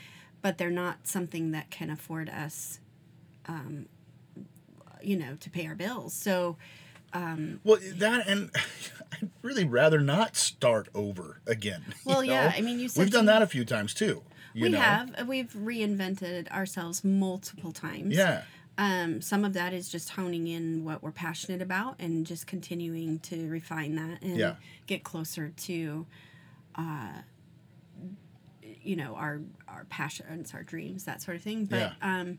[0.42, 2.78] but they're not something that can afford us,
[3.48, 3.87] um,
[5.02, 6.12] you know, to pay our bills.
[6.14, 6.56] So,
[7.14, 8.50] Well, that and
[9.12, 11.82] I'd really rather not start over again.
[12.04, 12.52] Well, yeah.
[12.54, 14.22] I mean, you said we've done that a few times too.
[14.54, 14.78] You we know?
[14.78, 18.14] have we've reinvented ourselves multiple times.
[18.16, 18.42] Yeah,
[18.76, 23.18] Um, some of that is just honing in what we're passionate about and just continuing
[23.20, 24.54] to refine that and Yeah.
[24.87, 26.06] get closer to,
[26.74, 27.12] uh,
[28.82, 31.66] you know, our our passions, our dreams, that sort of thing.
[31.66, 31.92] But Yeah.
[32.20, 32.38] um,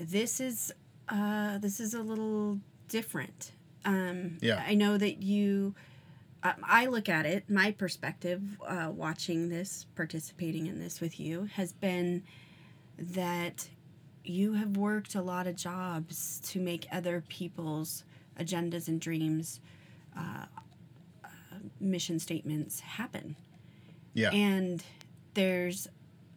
[0.00, 0.72] this is
[1.08, 2.58] uh, this is a little
[2.88, 3.52] different.
[3.84, 4.62] Um, Yeah.
[4.66, 5.74] I know that you.
[6.42, 7.50] Um, I look at it.
[7.50, 12.22] My perspective, uh, watching this, participating in this with you, has been
[12.98, 13.68] that
[14.24, 18.04] you have worked a lot of jobs to make other people's
[18.38, 19.60] agendas and dreams,
[20.16, 20.46] uh,
[21.24, 21.28] uh,
[21.78, 23.36] mission statements happen.
[24.14, 24.30] Yeah.
[24.30, 24.82] And
[25.34, 25.88] there's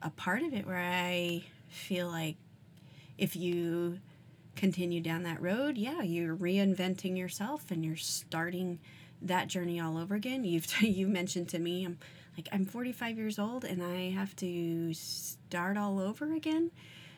[0.01, 2.35] a part of it where I feel like
[3.23, 3.99] if you
[4.57, 8.79] continue down that road, yeah, you're reinventing yourself and you're starting
[9.21, 10.43] that journey all over again.
[10.51, 11.97] You've you mentioned to me, I'm
[12.37, 16.69] like I'm 45 years old and I have to start all over again.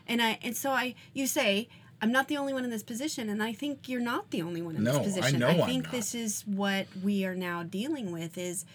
[0.07, 1.67] And I and so I you say
[2.01, 4.61] I'm not the only one in this position, and I think you're not the only
[4.61, 5.39] one in No, I this position.
[5.39, 8.65] know I'm think this is what we are now dealing with is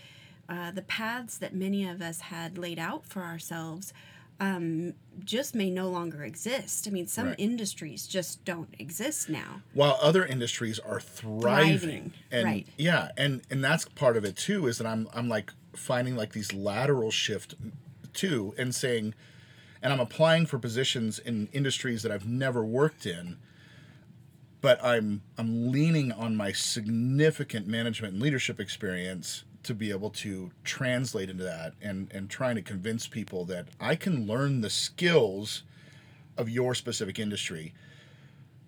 [0.48, 3.92] uh, the paths that many of us had laid out for ourselves
[4.40, 6.88] um, just may no longer exist.
[6.88, 7.34] I mean, some Right.
[7.38, 9.60] industries just don't exist now.
[9.74, 12.66] while other industries are thriving, Thriving, and right.
[12.78, 16.32] yeah and and that's part of it too is that i'm i'm like finding like
[16.32, 17.54] these lateral shift
[18.14, 19.14] too and saying
[19.82, 23.36] and i'm applying for positions in industries that i've never worked in
[24.62, 30.50] but i'm i'm leaning on my significant management and leadership experience to be able to
[30.64, 35.62] translate into that and and trying to convince people that i can learn the skills
[36.36, 37.72] of your specific industry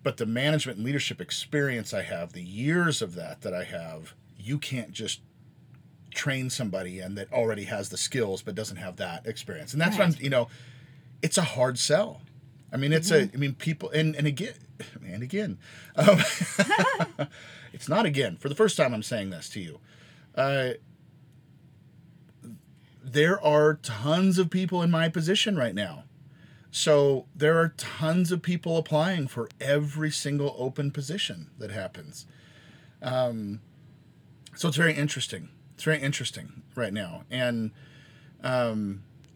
[0.03, 4.13] but the management and leadership experience I have, the years of that that I have,
[4.37, 5.21] you can't just
[6.13, 9.73] train somebody and that already has the skills but doesn't have that experience.
[9.73, 10.49] And that's what I'm, you know,
[11.21, 12.21] it's a hard sell.
[12.71, 14.55] I mean, it's a, I mean, people, and and again,
[15.05, 15.57] and again,
[15.95, 16.19] um,
[17.73, 18.35] it's not again.
[18.37, 19.79] For the first time, I'm saying this to you.
[20.35, 20.71] Uh,
[23.03, 26.03] there are tons of people in my position right now.
[26.71, 32.25] So there are tons of people applying for every single open position that happens.
[33.01, 33.61] Um,
[34.55, 35.49] so it's very interesting.
[35.75, 37.25] It's very interesting right now.
[37.29, 37.71] And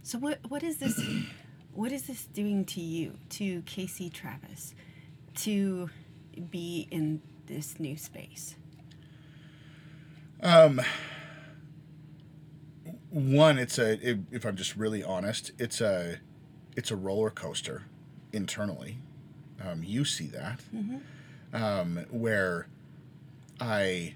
[0.02, 1.00] So what what is this
[1.74, 4.74] what is this doing to you, to Casey Travis,
[5.36, 5.90] to
[6.50, 8.56] be in this new space?
[13.10, 16.17] One, it's a if, if I'm just really honest, it's a
[16.76, 17.84] it's a roller coaster
[18.32, 19.00] internally.
[19.65, 20.60] Um, you see that
[21.54, 22.67] um, where
[23.60, 24.15] I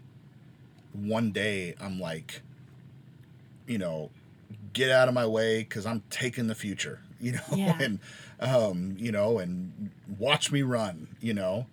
[0.93, 2.41] one day I'm like,
[3.65, 4.11] you know,
[4.73, 7.77] get out of my way because I'm taking the future, you know, Yeah.
[7.79, 7.99] and
[8.39, 11.65] um, you know, and watch me run, you know,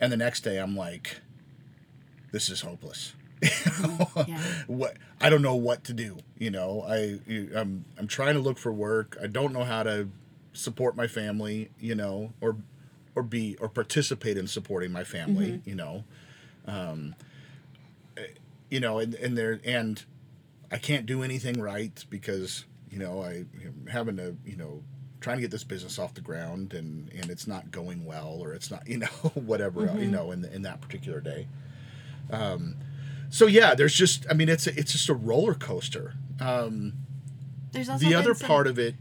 [0.00, 1.20] and the next day I'm like,
[2.32, 3.12] this is hopeless.
[4.26, 4.38] Yeah.
[4.66, 6.18] what I don't know what to do.
[6.38, 7.20] You know, I
[7.56, 9.16] I'm I'm trying to look for work.
[9.22, 10.08] I don't know how to
[10.52, 11.70] support my family.
[11.78, 12.56] You know, or
[13.14, 15.62] or be or participate in supporting my family.
[15.64, 16.04] You know,
[16.66, 17.14] um,
[18.16, 18.26] eh,
[18.68, 20.04] you know, and and there and
[20.70, 24.82] I can't do anything right because you know I am having to you know
[25.20, 28.52] trying to get this business off the ground and and it's not going well or
[28.52, 31.46] it's not you know whatever you know in the, in that particular day
[33.30, 36.92] so yeah there's just i mean it's a, it's just a roller coaster um,
[37.72, 38.94] There's also the other some- part of it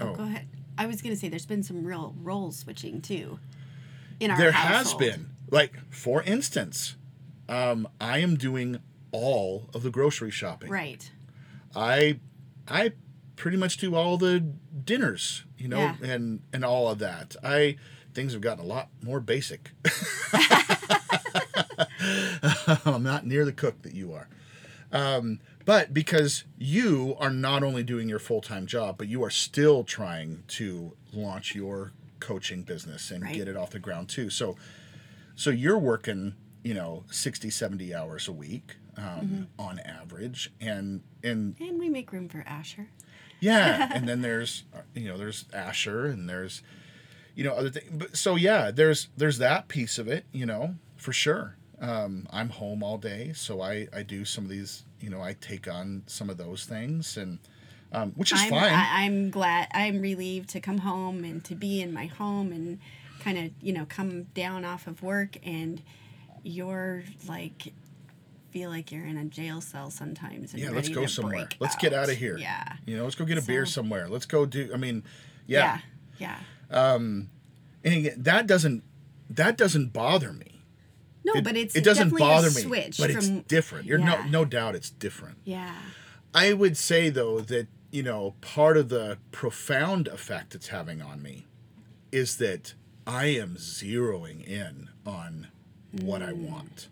[0.00, 0.46] Oh, go ahead.
[0.76, 3.38] I was gonna say there's been some real role switching too.
[4.18, 5.02] In our there household.
[5.02, 6.96] has been like for instance
[7.48, 8.78] um, i am doing
[9.12, 11.10] all of the grocery shopping Right.
[11.76, 12.18] i
[12.68, 12.92] i
[13.36, 15.96] pretty much do all the dinners you know Yeah.
[16.14, 17.76] and and all of that i
[18.14, 19.70] things have gotten a lot more basic
[22.84, 24.28] i'm not near the cook that you are
[24.94, 29.84] um, but because you are not only doing your full-time job but you are still
[29.84, 33.34] trying to launch your coaching business and Right.
[33.34, 34.56] get it off the ground too so
[35.34, 41.56] so you're working you know 60 70 hours a week um, on average and and
[41.58, 42.88] And we make room for Asher.
[43.40, 46.62] yeah, and then there's you know there's Asher and there's
[47.34, 47.86] you know other things.
[47.90, 51.56] But so yeah, there's there's that piece of it, you know, for sure.
[51.82, 55.34] Um, I'm home all day, so I I do some of these, you know, I
[55.34, 57.38] take on some of those things and
[57.92, 58.72] um, which is I'm, fine.
[58.72, 59.68] I, I'm glad.
[59.74, 62.78] I'm relieved to come home and to be in my home and
[63.20, 65.82] kind of you know come down off of work and
[66.42, 67.72] you're like
[68.50, 70.52] feel like you're in a jail cell sometimes.
[70.52, 71.48] And yeah, let's go somewhere.
[71.58, 72.36] Let's get out of here.
[72.36, 72.74] Yeah.
[72.86, 74.08] You know, let's go get a beer somewhere.
[74.08, 75.04] Let's go do I mean,
[75.46, 75.80] yeah.
[76.18, 76.38] Yeah.
[76.70, 76.94] Yeah.
[77.84, 78.84] And that doesn't
[79.30, 80.51] that doesn't bother me.
[81.24, 83.86] No, It, but it's it doesn't definitely bother a me, switch but it's different.
[83.86, 84.24] You're Yeah.
[84.24, 85.38] no no doubt it's different.
[85.44, 85.74] yeah.
[86.34, 91.22] I would say though that you know part of the profound effect it's having on
[91.22, 91.46] me
[92.10, 92.74] is that
[93.06, 95.48] I am zeroing in on
[96.00, 96.88] what I want,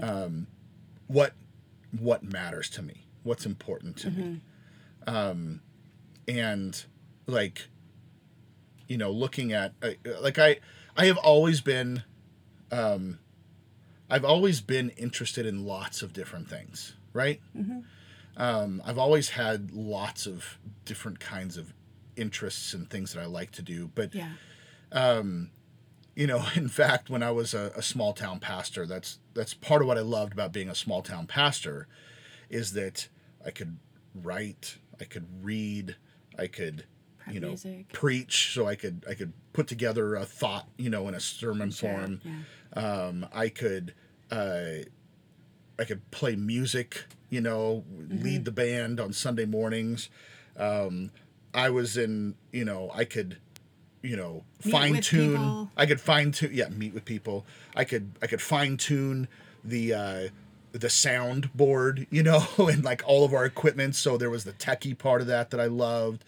[0.00, 0.46] um,
[1.06, 1.34] what
[1.98, 4.40] what matters to me, what's important to me,
[5.06, 5.60] um,
[6.26, 6.84] and
[7.26, 7.68] like
[8.88, 9.90] you know looking at uh,
[10.20, 10.56] like I
[10.96, 12.02] I have always been
[12.72, 13.18] um,
[14.08, 17.40] I've always been interested in lots of different things, right?
[18.36, 21.72] Um, I've always had lots of different kinds of
[22.16, 23.90] interests and things that I like to do.
[23.94, 24.32] But Yeah.
[26.14, 29.82] you know, in fact, when I was a, a small town pastor, that's that's part
[29.82, 31.88] of what I loved about being a small town pastor,
[32.48, 33.08] is that
[33.44, 33.78] I could
[34.14, 35.96] write, I could read,
[36.38, 36.84] I could,
[37.32, 37.92] you know, music.
[37.92, 38.52] preach.
[38.54, 41.90] So I could I could put together a thought, you know, in a sermon Sure,
[41.90, 42.20] form.
[42.24, 42.82] Yeah.
[42.82, 43.94] Um, I could
[44.30, 44.84] uh,
[45.78, 48.22] I could play music, you know, Mm-hmm.
[48.22, 50.08] lead the band on Sunday mornings.
[50.56, 51.10] Um,
[51.52, 53.38] I was in, you know, I could,
[54.02, 55.68] you know, fine tune.
[55.76, 56.50] I could fine tune.
[56.52, 57.44] Yeah, meet with people.
[57.74, 59.28] I could I could fine tune
[59.64, 60.28] the uh,
[60.72, 63.96] the sound board, you know, and like all of our equipment.
[63.96, 66.24] So there was the techie part of that that I loved.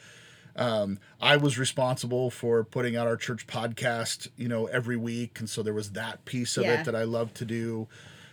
[0.59, 5.49] Um, I was responsible for putting out our church podcast, you know, every week, and
[5.49, 6.81] so there was that piece of Yeah.
[6.81, 7.89] it that I loved to do.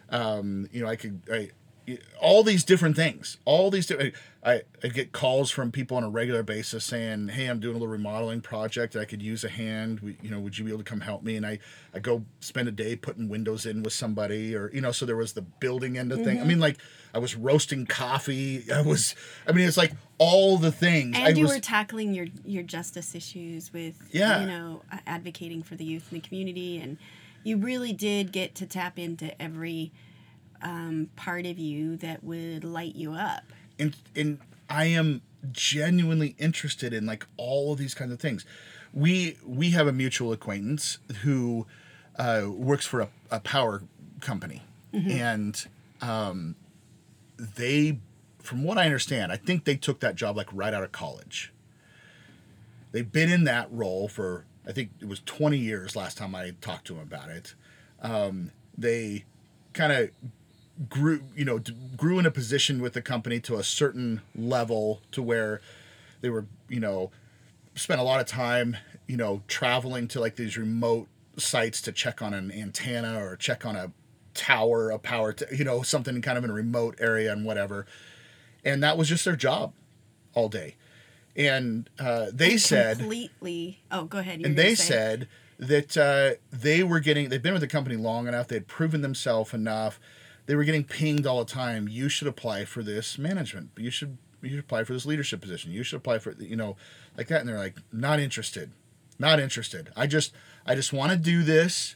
[0.09, 1.49] Um, you know, I could, I,
[2.19, 4.13] all these different things, all these different.
[4.43, 7.79] I, I get calls from people on a regular basis saying, "Hey, I'm doing a
[7.79, 8.95] little remodeling project.
[8.95, 10.01] I could use a hand.
[10.01, 11.59] We, you know, would you be able to come help me?" And I,
[11.93, 15.15] I go spend a day putting windows in with somebody, or you know, so there
[15.15, 16.37] was the building end of thing.
[16.37, 16.47] I Mm-hmm.
[16.49, 16.77] mean, like
[17.13, 18.71] I was roasting coffee.
[18.71, 19.15] I was,
[19.47, 21.17] I mean, it's like all the things.
[21.17, 24.41] I And you was, were tackling your your justice issues with Yeah.
[24.41, 26.97] you know advocating for the youth in the community, and
[27.43, 29.91] you really did get to tap into every
[30.65, 33.43] um, part of you that would light you up.
[33.79, 38.45] and and I am genuinely interested in like all of these kinds of things.
[38.93, 41.67] We we have a mutual acquaintance who
[42.17, 43.83] uh, works for a, a power
[44.21, 45.65] company, and
[46.01, 46.55] um,
[47.37, 47.99] they,
[48.39, 51.53] from what I understand, I think they took that job like right out of college.
[52.91, 56.53] They've been in that role for I think it was 20 years last time I
[56.61, 57.53] talked to them about it.
[58.01, 59.25] Um, they
[59.73, 60.09] kind of
[60.89, 61.59] grew you know
[61.95, 65.61] grew in a position with the company to a certain level to where
[66.21, 67.11] they were you know
[67.75, 68.75] spent a lot of time
[69.07, 71.07] you know traveling to like these remote
[71.37, 73.91] sites to check on an antenna or check on a
[74.33, 77.85] tower a power t- you know something kind of in a remote area and whatever
[78.65, 79.71] and that was just their job
[80.33, 80.75] all day
[81.37, 83.79] and uh, they And said completely.
[83.91, 84.41] Oh, go ahead.
[84.45, 85.27] and they said
[85.59, 89.53] that uh, they were getting they've been with the company long enough they'd proven themselves
[89.53, 89.99] enough
[90.45, 91.87] they were getting pinged all the time.
[91.87, 93.71] You should apply for this management.
[93.77, 95.71] You should you should apply for this leadership position.
[95.71, 96.77] You should apply for you know
[97.17, 97.41] like that.
[97.41, 98.71] And they're like not interested.
[99.17, 99.91] Not interested.
[99.95, 100.33] I just
[100.65, 101.95] i just want to do this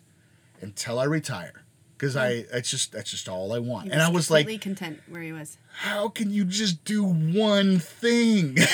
[0.61, 1.63] until i retire
[1.99, 3.87] because i it's just that's just all i want.
[3.87, 5.57] He and i was like content where he was.
[5.73, 8.57] how can you just do one thing?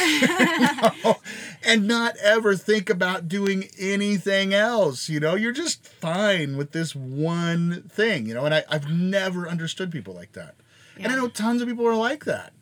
[1.67, 5.33] And not ever think about doing anything else you know?
[5.35, 8.45] You're just fine with this one thing you know?
[8.45, 10.55] And I, i've never understood people like that.
[10.97, 12.53] And i know tons of people are like that.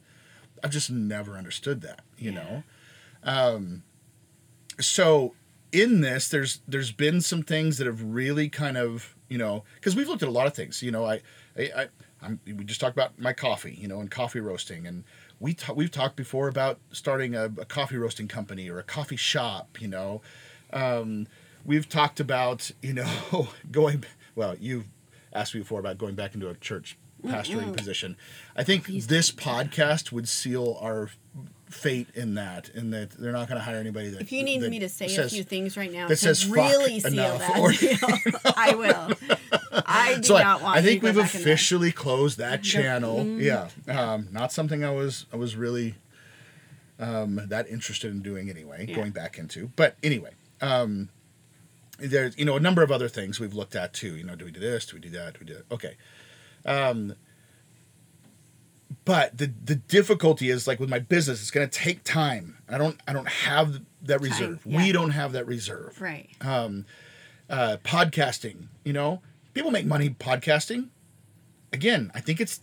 [0.63, 2.43] I've just never understood that you Yeah.
[2.43, 2.63] know?
[3.26, 3.84] Um,
[4.80, 5.34] so
[5.71, 9.95] in this there's there's been some things that have really kind of you know because
[9.95, 11.15] we've looked at a lot of things you know i
[11.57, 11.87] i, I
[12.21, 15.03] I'm, we just talked about my coffee you know and coffee roasting and
[15.39, 19.17] we ta- we've talked before about starting a, a coffee roasting company or a coffee
[19.17, 20.21] shop you know.
[20.71, 21.27] Um,
[21.65, 24.03] we've talked about you know going
[24.35, 24.85] well you've
[25.33, 28.17] asked me before about going back into a church pastoring position.
[28.55, 31.09] I think this podcast would seal our
[31.73, 34.62] fate in that in that they're not going to hire anybody that If you need
[34.62, 37.59] that me to say a few things right now that to says really seal that
[37.59, 37.97] or- deal,
[38.55, 39.12] I will.
[39.86, 41.53] I do so not I, want I think we've back in there.
[41.53, 43.25] officially closed that channel.
[43.25, 45.95] Yeah, um, not something I was I was really
[46.99, 48.86] um, that interested in doing anyway.
[48.88, 48.95] Yeah.
[48.95, 50.31] Going back into, but anyway,
[50.62, 51.09] um,
[51.99, 54.15] there's you know a number of other things we've looked at too.
[54.15, 54.86] You know, do we do this?
[54.86, 55.33] Do we do that?
[55.33, 55.71] Do we do that?
[55.73, 55.95] Okay.
[56.65, 57.15] Um,
[59.05, 62.57] but the the difficulty is like with my business, it's going to take time.
[62.69, 64.61] I don't I don't have that reserve.
[64.65, 64.77] yeah.
[64.77, 66.29] We don't have that reserve Right.
[66.41, 66.85] Um,
[67.49, 68.67] uh, podcasting.
[68.83, 69.21] You know,
[69.53, 70.89] people make money podcasting.
[71.71, 72.61] Again, I think it's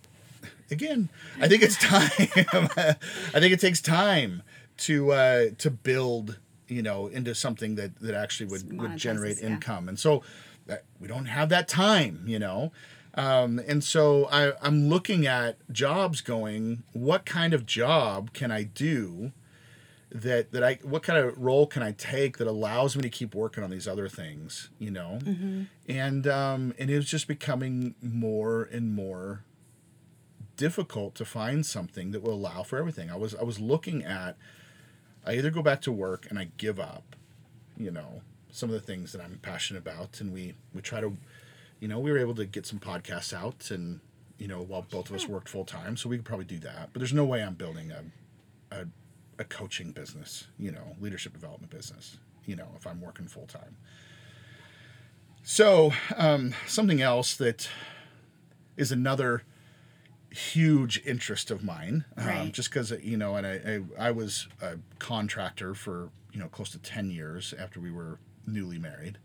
[0.71, 1.09] again,
[1.41, 2.11] I think it's time.
[3.35, 4.43] I think it takes time
[4.79, 9.49] to uh, to build, you know, into something that that actually would would generate yeah.
[9.49, 9.89] income.
[9.89, 10.23] And so
[10.67, 12.73] that, we don't have that time, you know.
[13.15, 18.63] Um, and so I, I'm looking at jobs going, what kind of job can I
[18.63, 19.33] do
[20.13, 23.33] that that I what kind of role can I take that allows me to keep
[23.33, 25.21] working on these other things, you know?
[25.89, 29.45] And um and it was just becoming more and more
[30.57, 33.09] difficult to find something that will allow for everything.
[33.09, 34.37] I was I was looking at
[35.25, 37.15] I either go back to work and I give up,
[37.77, 41.17] you know, some of the things that I'm passionate about and we we try to
[41.81, 44.01] you know, we were able to get some podcasts out and,
[44.39, 45.97] you know, while both of us worked full time.
[45.97, 46.91] So we could probably do that.
[46.93, 48.05] But there's no way I'm building a,
[48.75, 48.87] a,
[49.39, 53.77] a coaching business, you know, leadership development business, you know, if I'm working full time.
[55.43, 57.69] So, um, something else that
[58.77, 59.43] is another
[60.31, 62.53] huge interest of mine, um, Right.
[62.53, 66.71] just because you know, and I, I I was a contractor for you know close
[66.71, 69.19] to ten years after we were newly married,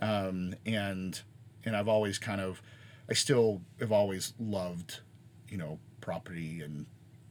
[0.00, 1.22] um, and
[1.68, 2.60] and I've always kind of,
[3.08, 5.00] I still have always loved,
[5.48, 6.86] you know, property and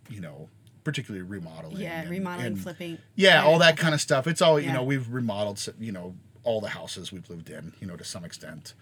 [0.09, 0.47] you know
[0.83, 1.77] particularly remodeling.
[1.77, 2.97] Yeah, and- remodeling, and- flipping.
[3.15, 4.25] yeah, all that kind of stuff.
[4.27, 4.83] It's all you know.
[4.83, 8.73] We've remodeled, you know, all the houses we've lived in, you know, to some extent.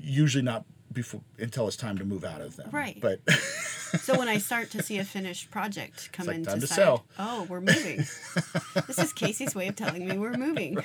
[0.00, 2.68] Usually not before until it's time to move out of them.
[2.72, 2.98] Right.
[3.00, 3.20] But
[4.00, 6.76] So when I start to see a finished project come like into time to sight,
[6.76, 7.04] sell.
[7.18, 7.98] oh, we're moving.
[8.86, 10.78] this is Casey's way of telling me we're moving.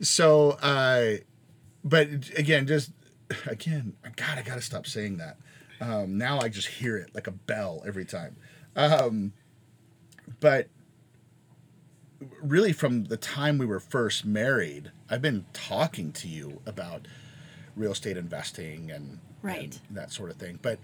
[0.00, 1.12] so, uh,
[1.86, 2.90] but again, just
[3.46, 5.36] again, God, I gotta stop saying that.
[5.80, 8.36] Um, now I just hear it like a bell every time.
[8.74, 9.32] Um,
[10.40, 10.68] but
[12.42, 17.06] really, from the time we were first married, I've been talking to you about
[17.74, 19.78] real estate investing and, Right.
[19.88, 20.58] and that sort of thing.
[20.62, 20.78] But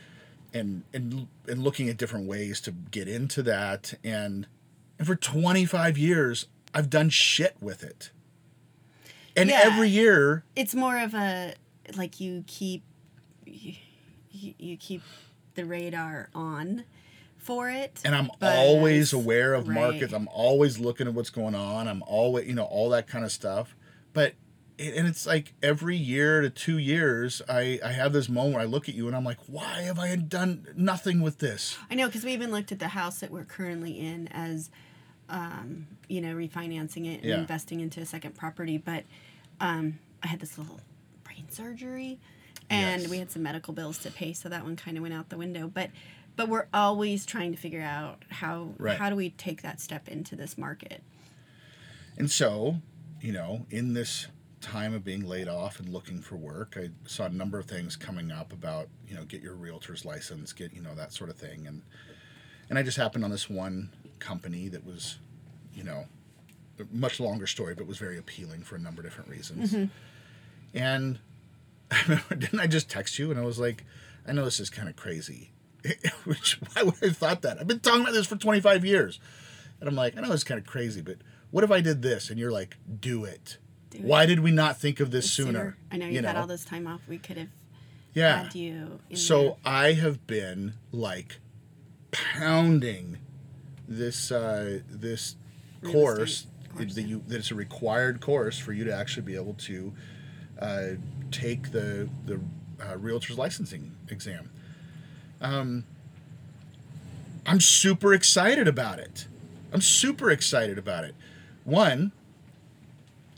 [0.54, 4.46] and and and looking at different ways to get into that and
[4.98, 8.10] and for 25 years I've done shit with it.
[9.36, 9.60] And Yeah.
[9.64, 11.54] every year It's more of a
[11.96, 12.82] like you keep
[13.44, 13.74] you,
[14.58, 15.02] you keep
[15.54, 16.84] the radar on
[17.38, 18.00] for it.
[18.04, 19.74] and I'm but- always aware of right.
[19.74, 20.12] markets.
[20.12, 21.88] I'm always looking at what's going on.
[21.88, 23.74] I'm always, you know, all that kind of stuff.
[24.12, 24.34] But
[24.78, 28.62] it, and it's like every year to two years, I I have this moment where
[28.62, 31.76] I look at you and I'm like, why have I done nothing with this?
[31.90, 34.70] I know because we even looked at the house that we're currently in as,
[35.28, 37.38] um, you know, refinancing it and Yeah.
[37.38, 38.76] investing into a second property.
[38.76, 39.04] But
[39.60, 40.78] um, I had this little
[41.24, 42.18] brain surgery,
[42.68, 43.10] and Yes.
[43.10, 45.38] we had some medical bills to pay, so that one kind of went out the
[45.38, 45.68] window.
[45.68, 45.90] But
[46.34, 48.98] but we're always trying to figure out how Right.
[48.98, 51.02] how do we take that step into this market.
[52.18, 52.80] And so,
[53.20, 54.26] you know, in this
[54.60, 57.96] time of being laid off and looking for work, I saw a number of things
[57.96, 61.36] coming up about, you know, get your realtor's license, get, you know, that sort of
[61.36, 61.66] thing.
[61.66, 61.82] And
[62.68, 65.18] and I just happened on this one company that was,
[65.74, 66.06] you know,
[66.90, 69.74] much longer story, but was very appealing for a number of different reasons.
[70.74, 71.18] And
[71.90, 73.84] I remember, didn't I just text you and I was like,
[74.26, 75.50] I know this is kind of crazy.
[76.24, 77.60] Which why would I have thought that?
[77.60, 79.20] I've been talking about this for 25 years.
[79.80, 81.16] And I'm like, I know it's kind of crazy, but
[81.50, 82.30] what if I did this?
[82.30, 83.58] And you're like, do it.
[83.90, 84.04] Do it.
[84.04, 85.76] Why did we not think of this sooner?
[85.90, 87.00] I know you, had all this time off.
[87.08, 87.48] We could have
[88.14, 88.44] Yeah.
[88.44, 89.00] had you.
[89.14, 89.54] So there.
[89.64, 91.38] I have been like
[92.12, 93.18] pounding
[93.88, 95.36] this uh, this
[95.82, 99.34] Real course, estate that you that it's a required course for you to actually be
[99.34, 99.92] able to
[100.58, 100.86] uh,
[101.30, 102.40] take the the
[102.80, 104.50] uh, realtor's licensing exam.
[105.40, 105.84] Um,
[107.46, 109.26] I'm super excited about it.
[109.72, 111.14] I'm super excited about it.
[111.64, 112.12] One,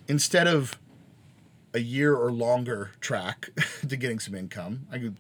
[0.08, 0.78] instead of
[1.72, 3.50] a year or longer track
[3.88, 5.16] to getting some income, I could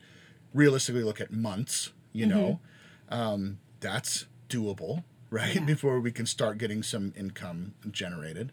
[0.52, 1.92] realistically look at months.
[2.12, 2.60] You know,
[3.08, 5.02] um, that's doable,
[5.34, 5.56] right?
[5.56, 5.64] Yeah.
[5.64, 8.52] Before we can start getting some income generated.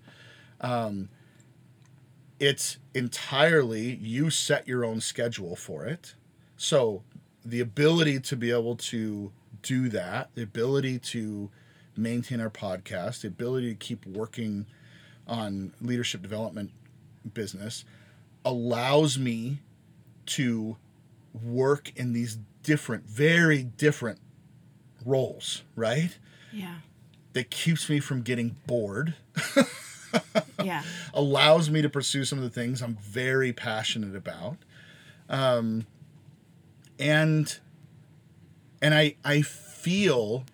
[0.59, 1.09] Um,
[2.39, 6.15] it's entirely you set your own schedule for it.
[6.57, 7.03] So
[7.45, 11.51] the ability to be able to do that, the ability to
[11.95, 14.65] maintain our podcast, the ability to keep working
[15.27, 16.71] on leadership development
[17.31, 17.85] business
[18.43, 19.59] allows me
[20.25, 20.77] to
[21.43, 24.19] work in these different, very different
[25.05, 26.17] roles, right?
[26.51, 26.75] Yeah,
[27.33, 29.15] That keeps me from getting bored,
[30.63, 30.83] yeah,
[31.13, 34.57] allows me to pursue some of the things I'm very passionate about.
[35.29, 35.85] Um,
[36.99, 37.59] and
[38.81, 40.45] and I I feel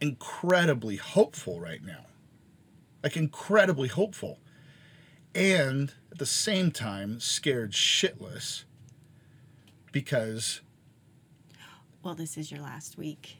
[0.00, 2.06] incredibly hopeful right now.
[3.02, 4.38] Like incredibly hopeful.
[5.34, 8.64] And at the same time scared shitless
[9.92, 10.60] because
[12.02, 13.36] Well, this is your last week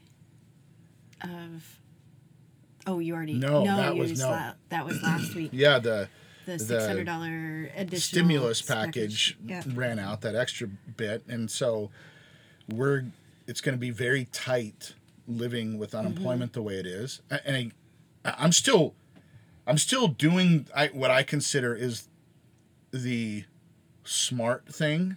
[1.23, 1.79] of.
[2.87, 3.35] Oh, you already.
[3.35, 4.31] No, that you was- no.
[4.31, 5.51] la- that was last week.
[5.55, 6.09] yeah, the
[6.47, 9.63] The six hundred dollar additional stimulus package Yeah.
[9.75, 11.91] ran out that extra bit and so
[12.69, 13.05] we're
[13.47, 14.95] it's going to be very tight
[15.29, 16.07] living with mm-hmm.
[16.07, 17.73] unemployment the way it is and
[18.25, 18.95] I, i'm still
[19.67, 22.09] i'm still doing I, what i consider is
[22.93, 23.45] the
[24.05, 25.17] smart thing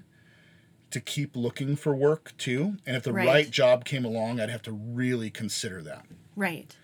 [0.93, 3.27] to keep looking for work too and if the Right.
[3.27, 6.75] right job came along i'd have to really consider that Right.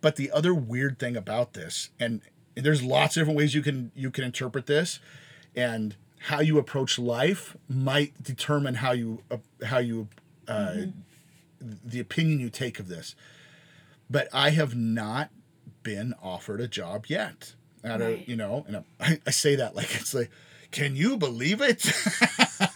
[0.00, 2.20] but the other weird thing about this, and
[2.54, 5.00] there's lots of different ways you can you can interpret this,
[5.56, 10.08] and how you approach life might determine how you uh, how you
[10.46, 10.74] uh,
[11.60, 13.14] the opinion you take of this.
[14.10, 15.30] But I have not
[15.82, 17.54] been offered a job yet.
[17.84, 18.20] Out Right.
[18.22, 20.30] of you know, and I, I say that like it's like,
[20.70, 21.90] can you believe it?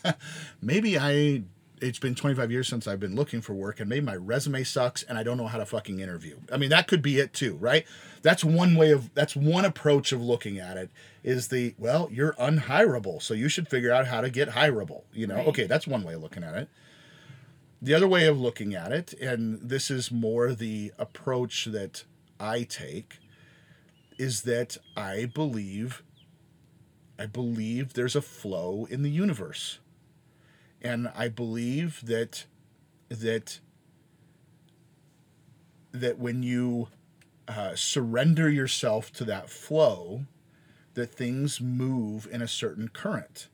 [0.63, 1.43] maybe I.
[1.81, 5.03] It's been 25 years since I've been looking for work, and maybe my resume sucks,
[5.03, 6.37] and I don't know how to fucking interview.
[6.53, 7.85] I mean, that could be it too, right?
[8.23, 9.13] That's one way of.
[9.15, 10.91] That's one approach of looking at it.
[11.25, 15.03] Is the well, you're unhirable, so you should figure out how to get hireable.
[15.13, 15.47] You know, Right.
[15.49, 16.69] okay, that's one way of looking at it.
[17.81, 22.05] The other way of looking at it, and this is more the approach that
[22.39, 23.19] I take,
[24.19, 26.05] is that I believe
[27.19, 29.79] I believe there's a flow in the universe.
[30.81, 32.47] And I believe that
[33.09, 33.61] that
[35.93, 36.89] that when you
[37.47, 40.25] uh, surrender yourself to that flow,
[40.95, 43.49] that things move in a certain current.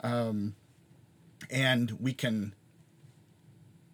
[0.00, 0.54] Um,
[1.50, 2.54] and we can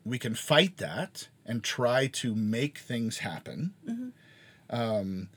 [0.05, 3.75] we can fight that and try to make things happen.
[4.71, 5.29] Um,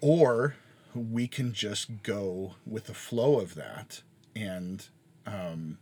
[0.00, 0.56] or
[0.94, 4.02] we can just go with the flow of that
[4.34, 4.88] and
[5.26, 5.78] um,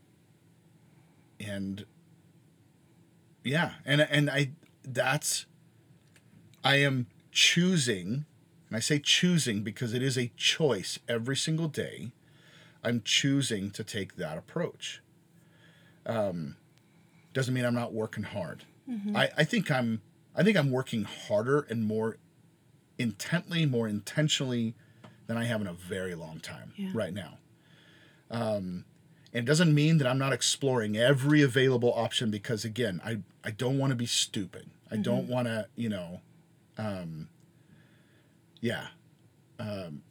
[1.41, 1.87] and
[3.45, 4.51] yeah and and i
[4.85, 5.47] that's
[6.65, 8.27] i am choosing
[8.69, 12.11] and i say choosing because it is a choice every single day
[12.85, 15.03] i'm choosing to take that approach.
[16.07, 16.57] Um,
[17.35, 18.65] doesn't mean i'm not working hard.
[19.17, 20.01] I, I think i'm
[20.35, 22.17] i think i'm working harder and more
[22.99, 24.75] intently more intentionally
[25.29, 26.91] than i have in a very long time Yeah.
[26.93, 27.39] right now.
[28.31, 28.85] Um,
[29.33, 33.53] and it doesn't mean that i'm not exploring every available option because again i, I
[33.53, 34.71] don't want to be stupid.
[34.91, 36.21] I don't want to you know
[36.79, 37.29] um,
[38.61, 38.89] yeah
[39.61, 40.03] um,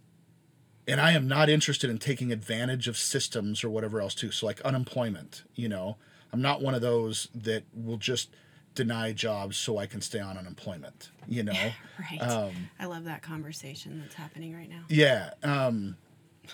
[0.87, 4.31] and i am not interested in taking advantage of systems or whatever else too.
[4.31, 5.97] So like unemployment you know?
[6.33, 8.29] I'm not one of those that will just
[8.77, 11.53] deny jobs so i can stay on unemployment you know
[12.11, 12.21] Right.
[12.21, 14.83] Um, I love that conversation that's happening right now.
[14.87, 15.97] yeah um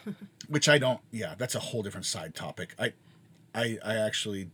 [0.47, 2.93] which i don't yeah that's a whole different side topic i
[3.53, 4.49] i i actually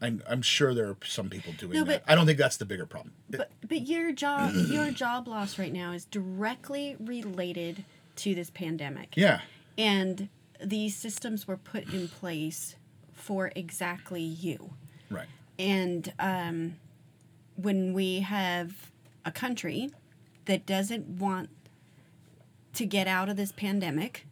[0.00, 2.64] i'm, I'm sure there are some people doing No, that i don't think that's the
[2.64, 7.84] bigger problem But but your job your job loss right now is directly related
[8.16, 9.14] to this pandemic.
[9.16, 9.40] yeah
[9.78, 10.28] And
[10.64, 12.76] these systems were put in place
[13.12, 14.74] for exactly you.
[15.10, 16.76] right And um,
[17.62, 18.90] when we have
[19.24, 19.90] a country
[20.46, 21.48] that doesn't want
[22.74, 24.26] to get out of this pandemic,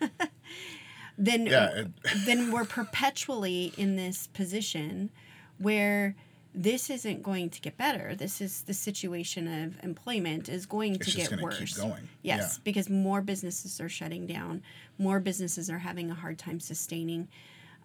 [1.18, 1.94] then yeah and-
[2.26, 5.10] then we're perpetually in this position
[5.58, 6.14] where
[6.56, 8.14] this isn't going to get better.
[8.14, 11.76] This is the situation of employment is going It's to get worse.
[11.76, 12.48] Yes, Yeah.
[12.62, 14.62] because more businesses are shutting down.
[14.96, 17.26] More businesses are having a hard time sustaining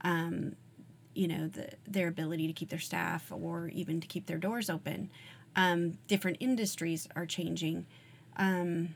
[0.04, 0.56] um,
[1.20, 4.70] you know the, their ability to keep their staff or even to keep their doors
[4.70, 5.10] open.
[5.58, 7.86] Um, different industries are changing
[8.38, 8.96] um,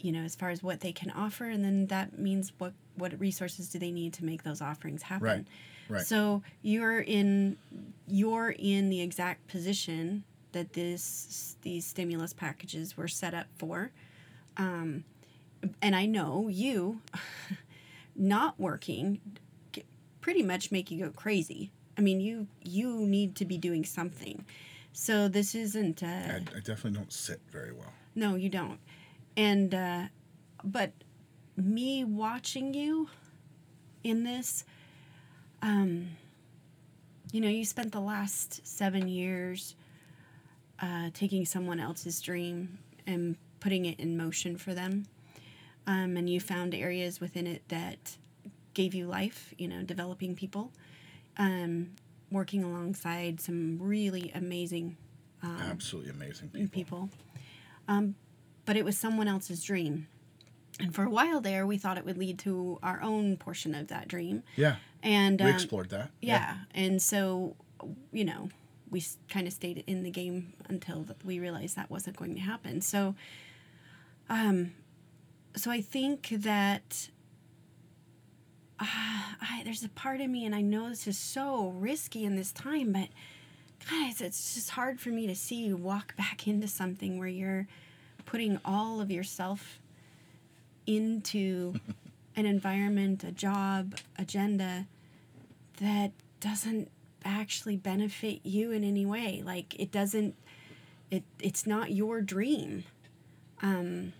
[0.00, 3.18] you know as far as what they can offer and then that means what what
[3.20, 5.24] resources do they need to make those offerings happen.
[5.24, 5.46] Right,
[5.88, 6.04] right.
[6.04, 7.56] so you're in
[8.08, 13.92] you're in the exact position that this these stimulus packages were set up for.
[14.56, 15.04] Um,
[15.82, 17.00] and i know you
[18.16, 19.20] not working
[20.26, 21.70] pretty much make you go crazy.
[21.96, 24.44] I mean, you you need to be doing something.
[24.92, 26.02] So this isn't.
[26.02, 28.80] Uh, I, I definitely don't sit very well no, you don't.
[29.36, 30.04] And uh,
[30.64, 30.90] but
[31.56, 33.08] me watching you
[34.02, 34.64] in this,
[35.62, 36.08] um,
[37.30, 39.76] you know, you spent the last seven years
[40.80, 45.06] uh, taking someone else's dream and putting it in motion for them.
[45.86, 48.16] Um, and you found areas within it that
[48.76, 50.70] gave you life, you know, developing people,
[51.38, 51.92] um,
[52.30, 54.96] working alongside some really amazing
[55.70, 57.10] absolutely amazing people, people.
[57.88, 58.14] Um,
[58.66, 60.08] but it was someone else's dream.
[60.78, 63.88] And for a while there, we thought it would lead to our own portion of
[63.88, 64.42] that dream.
[64.56, 66.56] yeah And we um, explored that yeah.
[66.74, 67.56] And so,
[68.12, 68.50] you know,
[68.90, 72.82] we kind of stayed in the game until we realized that wasn't going to happen.
[72.82, 73.14] So,
[74.28, 74.72] um,
[75.56, 77.08] so I think that
[78.78, 78.84] uh,
[79.40, 82.52] I, there's a part of me, and I know this is so risky in this
[82.52, 83.08] time, but
[83.90, 87.66] guys, it's just hard for me to see you walk back into something where you're
[88.24, 89.80] putting all of yourself
[90.86, 91.74] into
[92.36, 94.86] an environment, a job, agenda
[95.78, 96.90] that doesn't
[97.24, 99.42] actually benefit you in any way.
[99.44, 100.36] Like it doesn't
[101.10, 102.84] it it's not your dream.
[103.62, 104.12] Um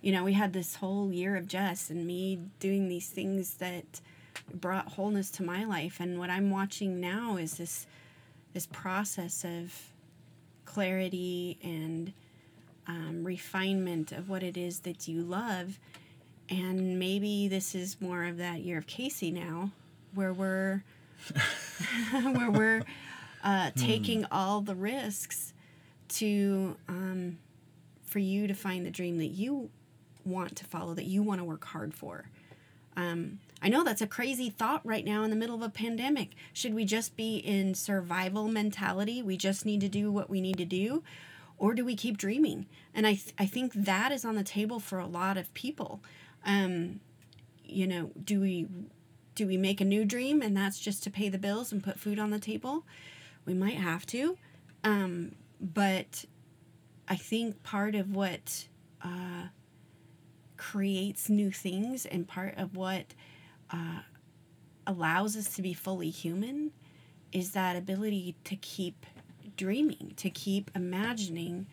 [0.00, 4.00] you know, we had this whole year of Jess and me doing these things that
[4.54, 5.98] brought wholeness to my life.
[6.00, 7.86] And what I'm watching now is this
[8.54, 9.74] this process of
[10.64, 12.12] clarity and
[12.86, 15.78] um, refinement of what it is that you love.
[16.48, 19.70] And maybe this is more of that year of Casey now,
[20.14, 20.82] where we're
[22.22, 22.82] where we're
[23.44, 25.52] uh, taking all the risks
[26.08, 27.38] to um,
[28.04, 29.68] for you to find the dream that you
[30.24, 32.30] want to follow, that you want to work hard for.
[32.96, 36.30] Um, I know that's a crazy thought right now in the middle of a pandemic.
[36.52, 39.22] Should we just be in survival mentality?
[39.22, 41.02] We just need to do what we need to do?
[41.58, 42.66] Or do we keep dreaming?
[42.94, 46.00] And I, th- I think that is on the table for a lot of people.
[46.44, 47.00] Um,
[47.64, 48.66] you know, do we
[49.34, 52.00] do we make a new dream and that's just to pay the bills and put
[52.00, 52.84] food on the table?
[53.46, 54.36] We might have to.
[54.82, 56.24] Um, but
[57.06, 58.66] I think part of what
[59.02, 59.48] uh,
[60.58, 63.14] creates new things and part of what
[63.70, 64.00] uh,
[64.86, 66.72] allows us to be fully human
[67.32, 69.06] is that ability to keep
[69.56, 71.66] dreaming, to keep imagining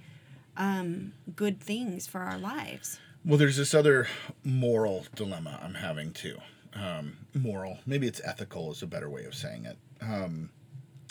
[0.58, 3.00] um, good things for our lives.
[3.24, 4.08] Well, there's this other
[4.44, 6.38] moral dilemma I'm having too.
[6.74, 9.78] Um, moral, maybe it's ethical is a better way of saying it.
[10.02, 10.50] Um,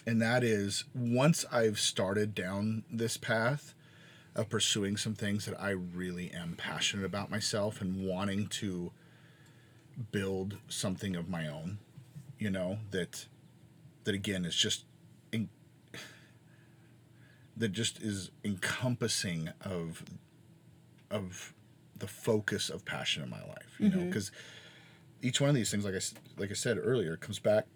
[0.07, 3.75] and that is once I've started down this path
[4.37, 8.93] of pursuing some things that I really am passionate about myself and wanting to
[10.11, 11.79] build something of my own,
[12.39, 13.27] you know, that
[14.05, 14.85] that again is just
[15.33, 15.49] in,
[17.57, 20.05] that just is encompassing of
[21.11, 21.55] of
[21.97, 24.33] the focus of passion in my life, you know, because
[25.23, 26.01] each one of these things, like I
[26.37, 27.67] like I said earlier, comes back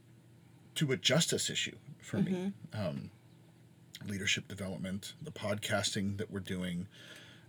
[0.74, 2.32] to a justice issue for me.
[2.72, 3.10] Um,
[4.06, 6.86] leadership development, the podcasting that we're doing,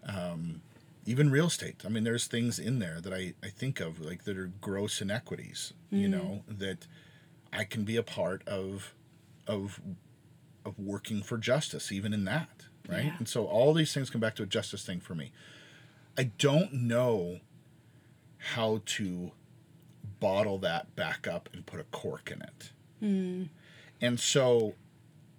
[0.08, 0.62] um,
[1.06, 1.84] even real estate.
[1.86, 5.02] I mean, there's things in there that I, I think of like that are gross
[5.02, 6.88] inequities, you know, that
[7.52, 8.94] I can be a part of
[9.48, 9.80] of
[10.66, 13.06] of working for justice, even in that, right?
[13.06, 13.16] Yeah.
[13.18, 15.32] And so all these things come back to a justice thing for me.
[16.18, 17.40] I don't know
[18.38, 19.32] how to
[20.20, 22.72] bottle that back up and put a cork in it.
[24.02, 24.76] And so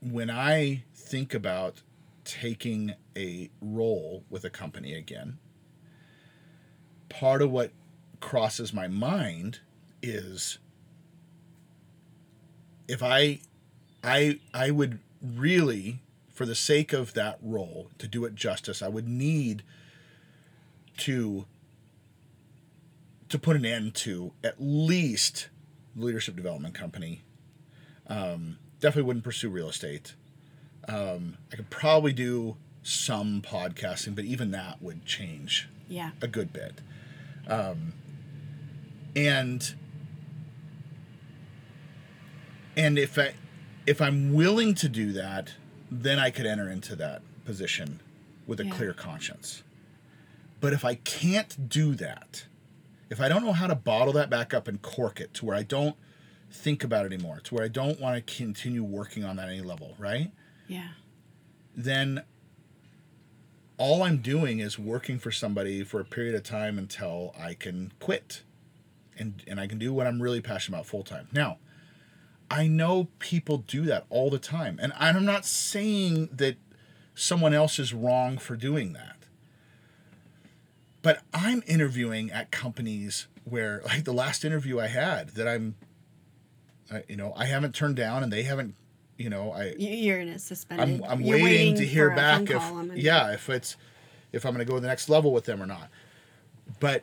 [0.01, 1.83] when I think about
[2.25, 5.39] taking a role with a company again,
[7.09, 7.73] part of what
[8.21, 9.61] crosses my mind
[10.03, 10.59] is
[12.89, 13.41] if I
[14.03, 16.01] I I would really
[16.33, 19.63] for the sake of that role to do it justice, I would need
[20.99, 21.45] to
[23.29, 25.49] to put an end to at least
[25.95, 27.23] leadership development company.
[28.07, 30.15] Um, definitely wouldn't pursue real estate.
[30.89, 36.11] Um, I could probably do some podcasting, but even that would change Yeah.
[36.23, 36.81] a good bit.
[37.47, 37.93] Um,
[39.15, 39.75] and
[42.77, 43.35] and if I
[43.87, 45.55] if I'm willing to do that,
[45.91, 48.01] then I could enter into that position
[48.47, 48.73] with a Yeah.
[48.73, 49.63] clear conscience.
[50.61, 52.45] But if I can't do that,
[53.09, 55.57] if I don't know how to bottle that back up and cork it to where
[55.57, 55.97] I don't
[56.51, 59.61] think about it anymore, to where I don't want to continue working on that any
[59.61, 60.31] level, right?
[60.69, 60.89] Yeah.
[61.77, 62.23] then
[63.79, 67.93] all I'm doing is working for somebody for a period of time until I can
[67.99, 68.43] quit
[69.19, 71.29] and and I can do what I'm really passionate about full time.
[71.33, 71.59] Now,
[72.51, 74.79] I know people do that all the time.
[74.83, 76.57] And I'm not saying that
[77.15, 79.17] someone else is wrong for doing that.
[81.03, 85.77] But I'm interviewing at companies where like the last interview I had that I'm
[86.91, 88.75] I, you know, I haven't turned down and they haven't,
[89.17, 91.03] you know, I You- You're in a suspended.
[91.03, 92.63] I'm, I'm you're waiting, to hear back if.
[92.97, 93.77] Yeah if it's
[94.33, 95.89] if I'm going to go to the next level with them or not.
[96.79, 97.03] But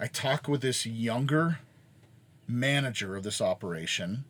[0.00, 1.60] I talk with this younger
[2.48, 4.24] manager of this operation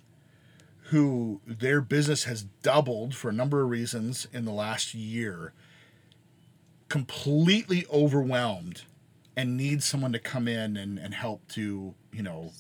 [0.90, 5.52] who their business has doubled for a number of reasons in the last year
[6.88, 8.82] completely overwhelmed
[9.36, 12.52] and needs someone to come in and, and help to you know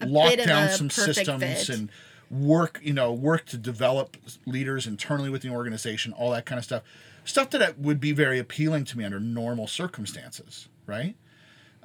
[0.00, 1.68] a lock down some systems fit.
[1.68, 1.90] and
[2.30, 4.16] work you know work to develop
[4.46, 6.82] leaders internally within the organization all that kind of stuff
[7.24, 11.14] stuff that would be very appealing to me under normal circumstances right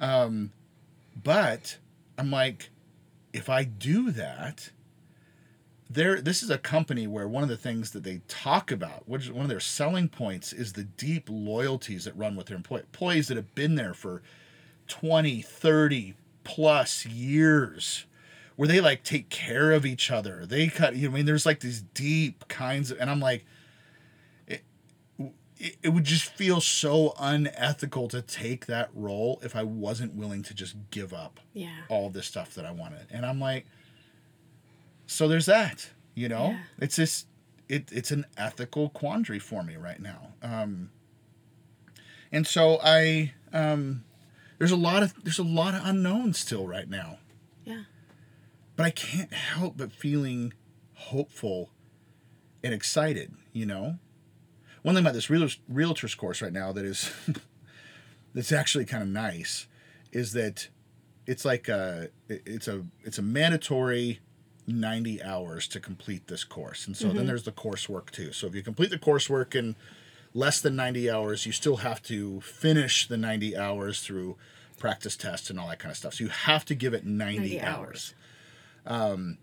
[0.00, 0.50] um,
[1.22, 1.78] but
[2.18, 2.70] i'm like
[3.32, 4.70] if i do that
[5.88, 9.24] there this is a company where one of the things that they talk about which
[9.24, 12.80] is one of their selling points is the deep loyalties that run with their employ-
[12.80, 14.22] employees that have been there for
[14.88, 16.14] 20 30
[16.44, 18.06] plus years
[18.56, 21.46] where they like take care of each other they cut you know, i mean there's
[21.46, 23.44] like these deep kinds of and i'm like
[24.50, 24.60] i-
[25.58, 30.42] it, it would just feel so unethical to take that role if I wasn't willing
[30.44, 31.70] to just give up Yeah.
[31.88, 33.06] all this stuff that I wanted.
[33.12, 33.64] And I'm like,
[35.06, 36.48] so there's that, you know?
[36.50, 36.58] Yeah.
[36.80, 37.28] It's just
[37.68, 40.32] it it's an ethical quandary for me right now.
[40.42, 40.90] Um
[42.32, 44.02] and so I um
[44.62, 47.18] there's a lot of there's a lot of unknowns still right now.
[47.64, 47.82] Yeah.
[48.76, 50.52] But I can't help but feeling
[50.94, 51.70] hopeful
[52.62, 53.98] and excited, you know?
[54.82, 57.10] One thing about this realtors, realtors course right now that is
[58.34, 59.66] that's actually kind of nice
[60.12, 60.68] is that
[61.26, 64.20] it's like a it's a it's a mandatory
[64.68, 66.86] 90 hours to complete this course.
[66.86, 67.26] And so then mm-hmm.
[67.26, 68.30] there's the coursework too.
[68.30, 69.74] So if you complete the coursework in
[70.34, 74.36] less than 90 hours, you still have to finish the 90 hours through
[74.78, 76.14] practice tests and all that kind of stuff.
[76.14, 78.14] So you have to give it 90, 90 hours.
[78.86, 79.12] hours.
[79.12, 79.38] Um,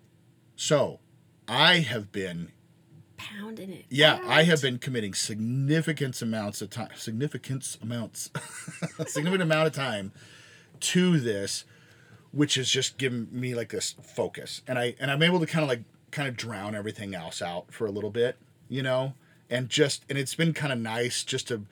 [0.55, 0.99] so
[1.47, 2.51] I have been
[3.17, 3.85] Pounding it.
[3.89, 8.29] yeah, I have been committing significant amounts of time, significant amounts,
[9.07, 10.13] significant amount of time
[10.79, 11.65] to this,
[12.31, 15.63] which has just given me like this focus, and I and I'm able to kind
[15.63, 15.81] of like
[16.11, 18.37] kind of drown everything else out for a little bit,
[18.69, 19.13] you know,
[19.49, 21.65] and just and it's been kind of nice just to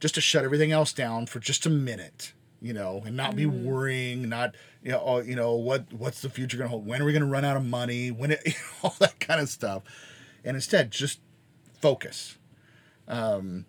[0.00, 3.46] just to shut everything else down for just a minute, you know, and not be
[3.46, 6.86] worrying, not you know, oh, you know what what's the future gonna hold?
[6.86, 8.10] When are we gonna run out of money?
[8.10, 9.82] When it, all that kind of stuff,
[10.44, 11.20] and instead just
[11.80, 12.36] focus.
[13.08, 13.66] Um,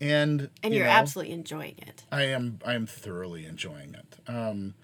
[0.00, 2.04] and And you you're know, absolutely enjoying it.
[2.10, 4.18] I am I am thoroughly enjoying it.
[4.28, 4.74] Um,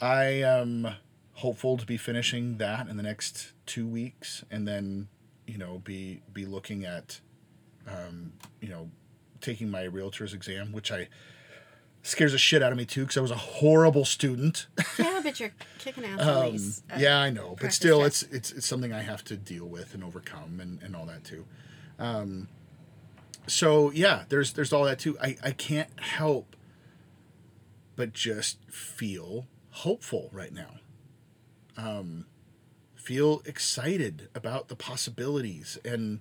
[0.00, 0.96] I am
[1.34, 5.08] hopeful to be finishing that in the next two weeks, and then
[5.46, 7.20] you know be be looking at
[7.86, 8.90] um, you know
[9.40, 11.08] taking my realtor's exam, which I
[12.02, 14.66] scares the shit out of me too because I was a horrible student.
[14.98, 16.56] Yeah, but you're kicking ass Um,
[16.90, 19.94] uh, yeah, I know, but still, it's, it's it's something I have to deal with
[19.94, 21.44] and overcome and, and all that too.
[21.98, 22.48] Um,
[23.46, 25.18] so yeah, there's there's all that too.
[25.20, 26.56] I I can't help
[27.96, 30.74] but just feel hopeful right now.
[31.76, 32.26] Um,
[32.94, 36.20] feel excited about the possibilities and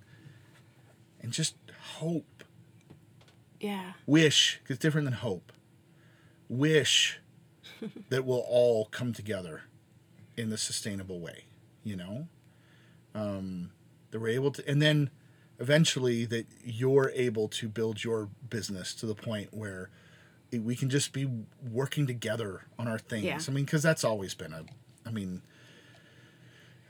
[1.22, 1.56] and just
[1.98, 2.44] hope.
[3.60, 3.94] Yeah.
[4.08, 5.52] wish 'cause it's different than hope.
[6.50, 7.20] Wish
[8.10, 9.64] that we'll all come together
[10.36, 11.46] in the sustainable way
[11.84, 12.28] you know?
[13.16, 13.72] Um,
[14.12, 15.10] that we're able to and then
[15.60, 19.90] eventually that you're able to build your business to the point where
[20.52, 21.28] we can just be
[21.72, 23.24] working together on our things.
[23.26, 23.40] Yeah.
[23.48, 24.64] i mean because that's always been a
[25.06, 25.42] i mean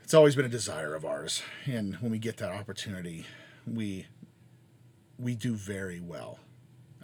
[0.04, 1.42] it's always been a desire of ours.
[1.64, 3.26] And when we get that opportunity
[3.66, 4.06] we
[5.22, 6.38] we do very well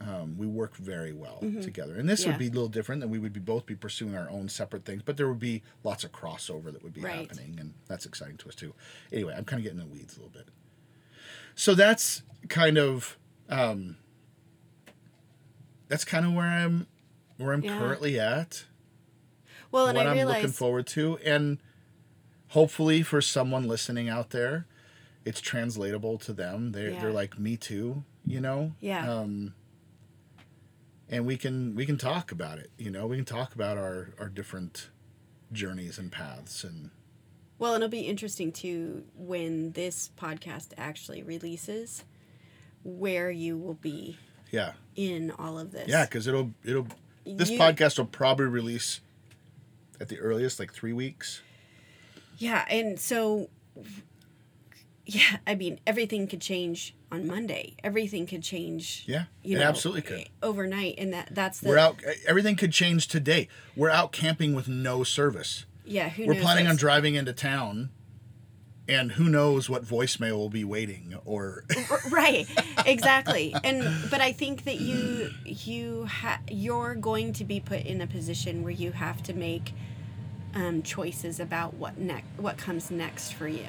[0.01, 2.31] um, we work very well together and this Mm-hmm.
[2.31, 2.35] Yeah.
[2.37, 4.85] would be a little different that we would be both be pursuing our own separate
[4.85, 7.15] things but there would be lots of crossover that would be Right.
[7.29, 8.75] happening and that's exciting to us too
[9.13, 10.49] anyway i'm kind of getting in the weeds a little bit
[11.55, 13.17] so that's kind of
[13.49, 13.97] um,
[15.89, 16.87] that's kind of where i'm
[17.37, 17.79] where i'm Yeah.
[17.79, 18.65] currently at
[19.71, 21.59] Well, and what I I'm realize looking forward to, and
[22.49, 24.67] hopefully for someone listening out there,
[25.27, 26.73] it's translatable to them.
[26.73, 27.01] They're Yeah.
[27.01, 28.73] they're like me too, you know.
[28.81, 29.11] Yeah.
[29.11, 29.55] Um,
[31.09, 32.71] and we can we can talk about it.
[32.79, 34.91] You know, we can talk about our our different
[35.53, 36.91] journeys and paths, and
[37.59, 42.05] Well, and it'll be interesting too when this podcast actually releases,
[42.85, 44.19] where you will be
[44.51, 45.89] yeah, in all of this.
[45.89, 46.87] yeah, because it'll it'll
[47.25, 49.01] this You- podcast will probably release
[50.01, 51.41] at the earliest like three weeks.
[52.37, 53.49] Yeah, and so
[55.09, 57.77] yeah, I mean everything could change on Monday.
[57.83, 59.05] Everything could change.
[59.07, 60.29] Yeah, you it know, absolutely could.
[60.43, 61.97] overnight, and that that's the We're out.
[62.27, 63.49] Everything could change today.
[63.75, 65.65] We're out camping with no service.
[65.87, 66.11] yeah.
[66.11, 67.89] Who We're planning on driving into town,
[68.87, 71.65] and who knows what voicemail will be waiting or
[72.11, 72.47] right
[72.87, 78.01] exactly and but i think that you you ha- you're going to be put in
[78.01, 79.73] a position where you have to make
[80.55, 83.69] um, choices about what next what comes next for you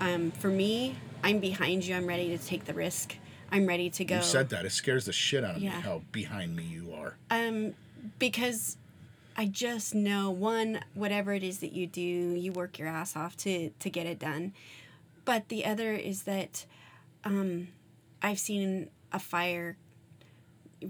[0.00, 3.16] um, for me i'm behind you i'm ready to take the risk
[3.52, 4.64] i'm ready to go you said that.
[4.64, 5.76] It scares the shit out of Yeah.
[5.76, 7.16] me how behind me you are.
[7.30, 7.74] um,
[8.18, 8.76] because
[9.36, 13.36] I just know one, whatever it is that you do, you work your ass off
[13.38, 14.52] to to get it done.
[15.24, 16.66] But the other is that
[17.24, 17.68] um,
[18.22, 19.76] I've seen a fire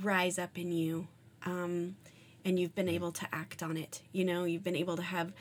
[0.03, 1.09] rise up in you,
[1.47, 1.97] um,
[2.45, 4.03] and you've been able to act on it.
[4.13, 5.33] You know, you've been able to have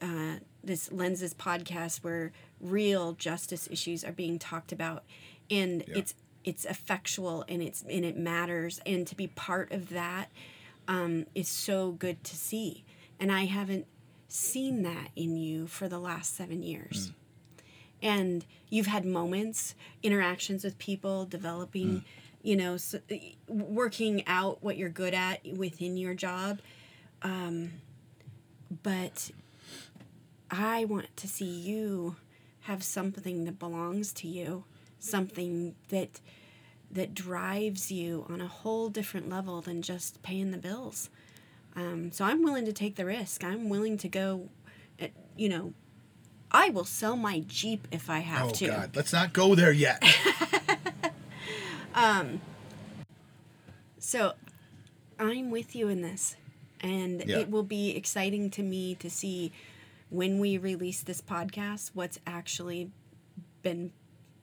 [0.00, 5.04] uh, this lenses podcast where real justice issues are being talked about,
[5.50, 5.98] and Yeah.
[5.98, 10.30] it's it's effectual and it's and it matters, and to be part of that
[10.86, 12.84] um, is so good to see.
[13.20, 13.86] And I haven't
[14.28, 17.12] seen that in you for the last seven years.
[18.00, 22.04] And you've had moments, interactions with people, developing
[22.40, 23.00] you know, so,
[23.48, 26.60] working out what you're good at within your job.
[27.22, 27.72] Um,
[28.82, 29.30] but
[30.50, 32.16] I want to see you
[32.68, 34.64] have something that belongs to you,
[34.98, 36.20] something that
[36.90, 41.10] that drives you on a whole different level than just paying the bills.
[41.76, 43.44] Um, so I'm willing to take the risk.
[43.44, 44.48] I'm willing to go,
[44.98, 45.74] at, you know,
[46.50, 48.66] I will sell my Jeep if I have to.
[48.66, 48.74] Oh to.
[48.74, 50.02] God, let's not go there yet.
[51.94, 52.40] um,
[53.98, 54.32] So
[55.18, 56.36] I'm with you in this.
[56.80, 57.38] And Yeah.
[57.40, 59.52] it will be exciting to me to see
[60.10, 62.90] when we release this podcast what's actually
[63.62, 63.92] been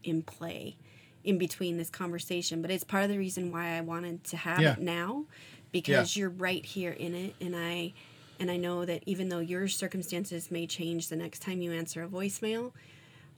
[0.04, 0.78] in play
[1.24, 2.62] in between this conversation.
[2.62, 4.74] But it's part of the reason why I wanted to have Yeah.
[4.74, 5.26] it now
[5.72, 7.94] because you're right here in it and I
[8.40, 12.04] and I know that even though your circumstances may change the next time you answer
[12.04, 12.74] a voicemail,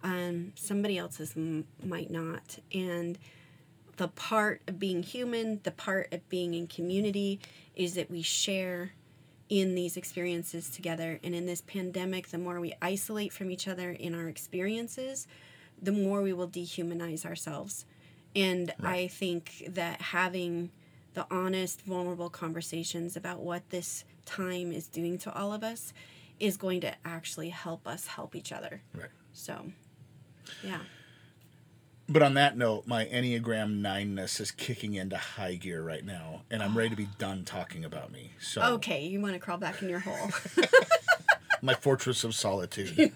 [0.04, 2.58] um, somebody else's m- might not.
[2.74, 3.18] And
[3.98, 7.40] the part of being human, the part of being in community
[7.76, 8.94] is that we share
[9.50, 11.20] in these experiences together.
[11.24, 15.28] And in this pandemic, the more we isolate from each other in our experiences,
[15.82, 17.86] the more we will dehumanize ourselves.
[18.36, 20.72] And I think that having
[21.14, 25.94] the honest, vulnerable conversations about what this time is doing to all of us
[26.40, 28.82] is going to actually help us help each other.
[28.94, 29.10] right.
[29.34, 29.72] So,
[30.64, 30.80] yeah.
[32.10, 36.64] But on that note, my Enneagram 9ness is kicking into high gear right now, and
[36.64, 38.32] I'm ready to be done talking about me.
[38.40, 40.32] So, Okay, you want to crawl back in your hole.
[41.62, 42.96] my fortress of solitude.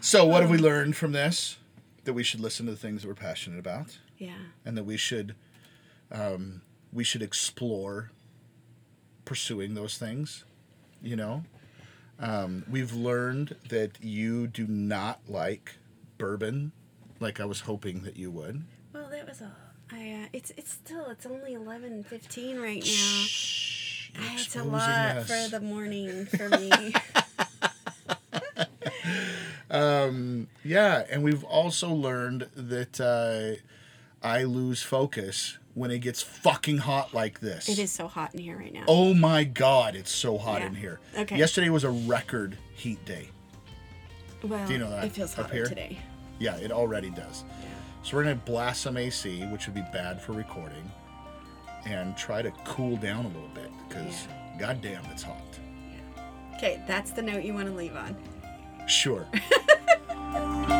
[0.00, 1.58] so, what have we learned from this?
[2.04, 4.34] That we should listen to the things that we're passionate about, yeah.
[4.64, 5.34] and that we should
[6.12, 8.12] um, we should explore
[9.24, 10.44] pursuing those things.
[11.02, 11.44] You know,
[12.20, 15.74] um, we've learned that you do not like
[16.18, 16.72] bourbon,
[17.20, 18.64] like I was hoping that you would.
[18.92, 19.48] Well, that was all.
[19.92, 23.24] I uh, it's it's still it's only eleven fifteen right now.
[23.24, 25.26] Shh, Ah, It's a lot us.
[25.28, 26.70] for the morning for me.
[29.68, 33.60] Um, yeah, and we've also learned that uh,
[34.26, 37.68] I lose focus when it gets fucking hot like this.
[37.68, 38.84] it is so hot in here right now.
[38.86, 40.68] Oh my god, it's so hot Yeah.
[40.68, 41.00] in here.
[41.18, 41.36] Okay.
[41.36, 43.30] Yesterday was a record heat day.
[44.46, 45.66] Well, do you know that it feels up hotter here?
[45.66, 45.98] today.
[46.38, 47.44] Yeah, it already does.
[47.60, 47.68] Yeah.
[48.02, 50.90] So we're gonna blast some AC, which would be bad for recording,
[51.84, 54.28] and try to cool down a little bit because
[54.58, 55.36] goddamn, it's hot.
[56.56, 58.16] Okay, that's the note you want to leave on.
[58.88, 59.26] Sure.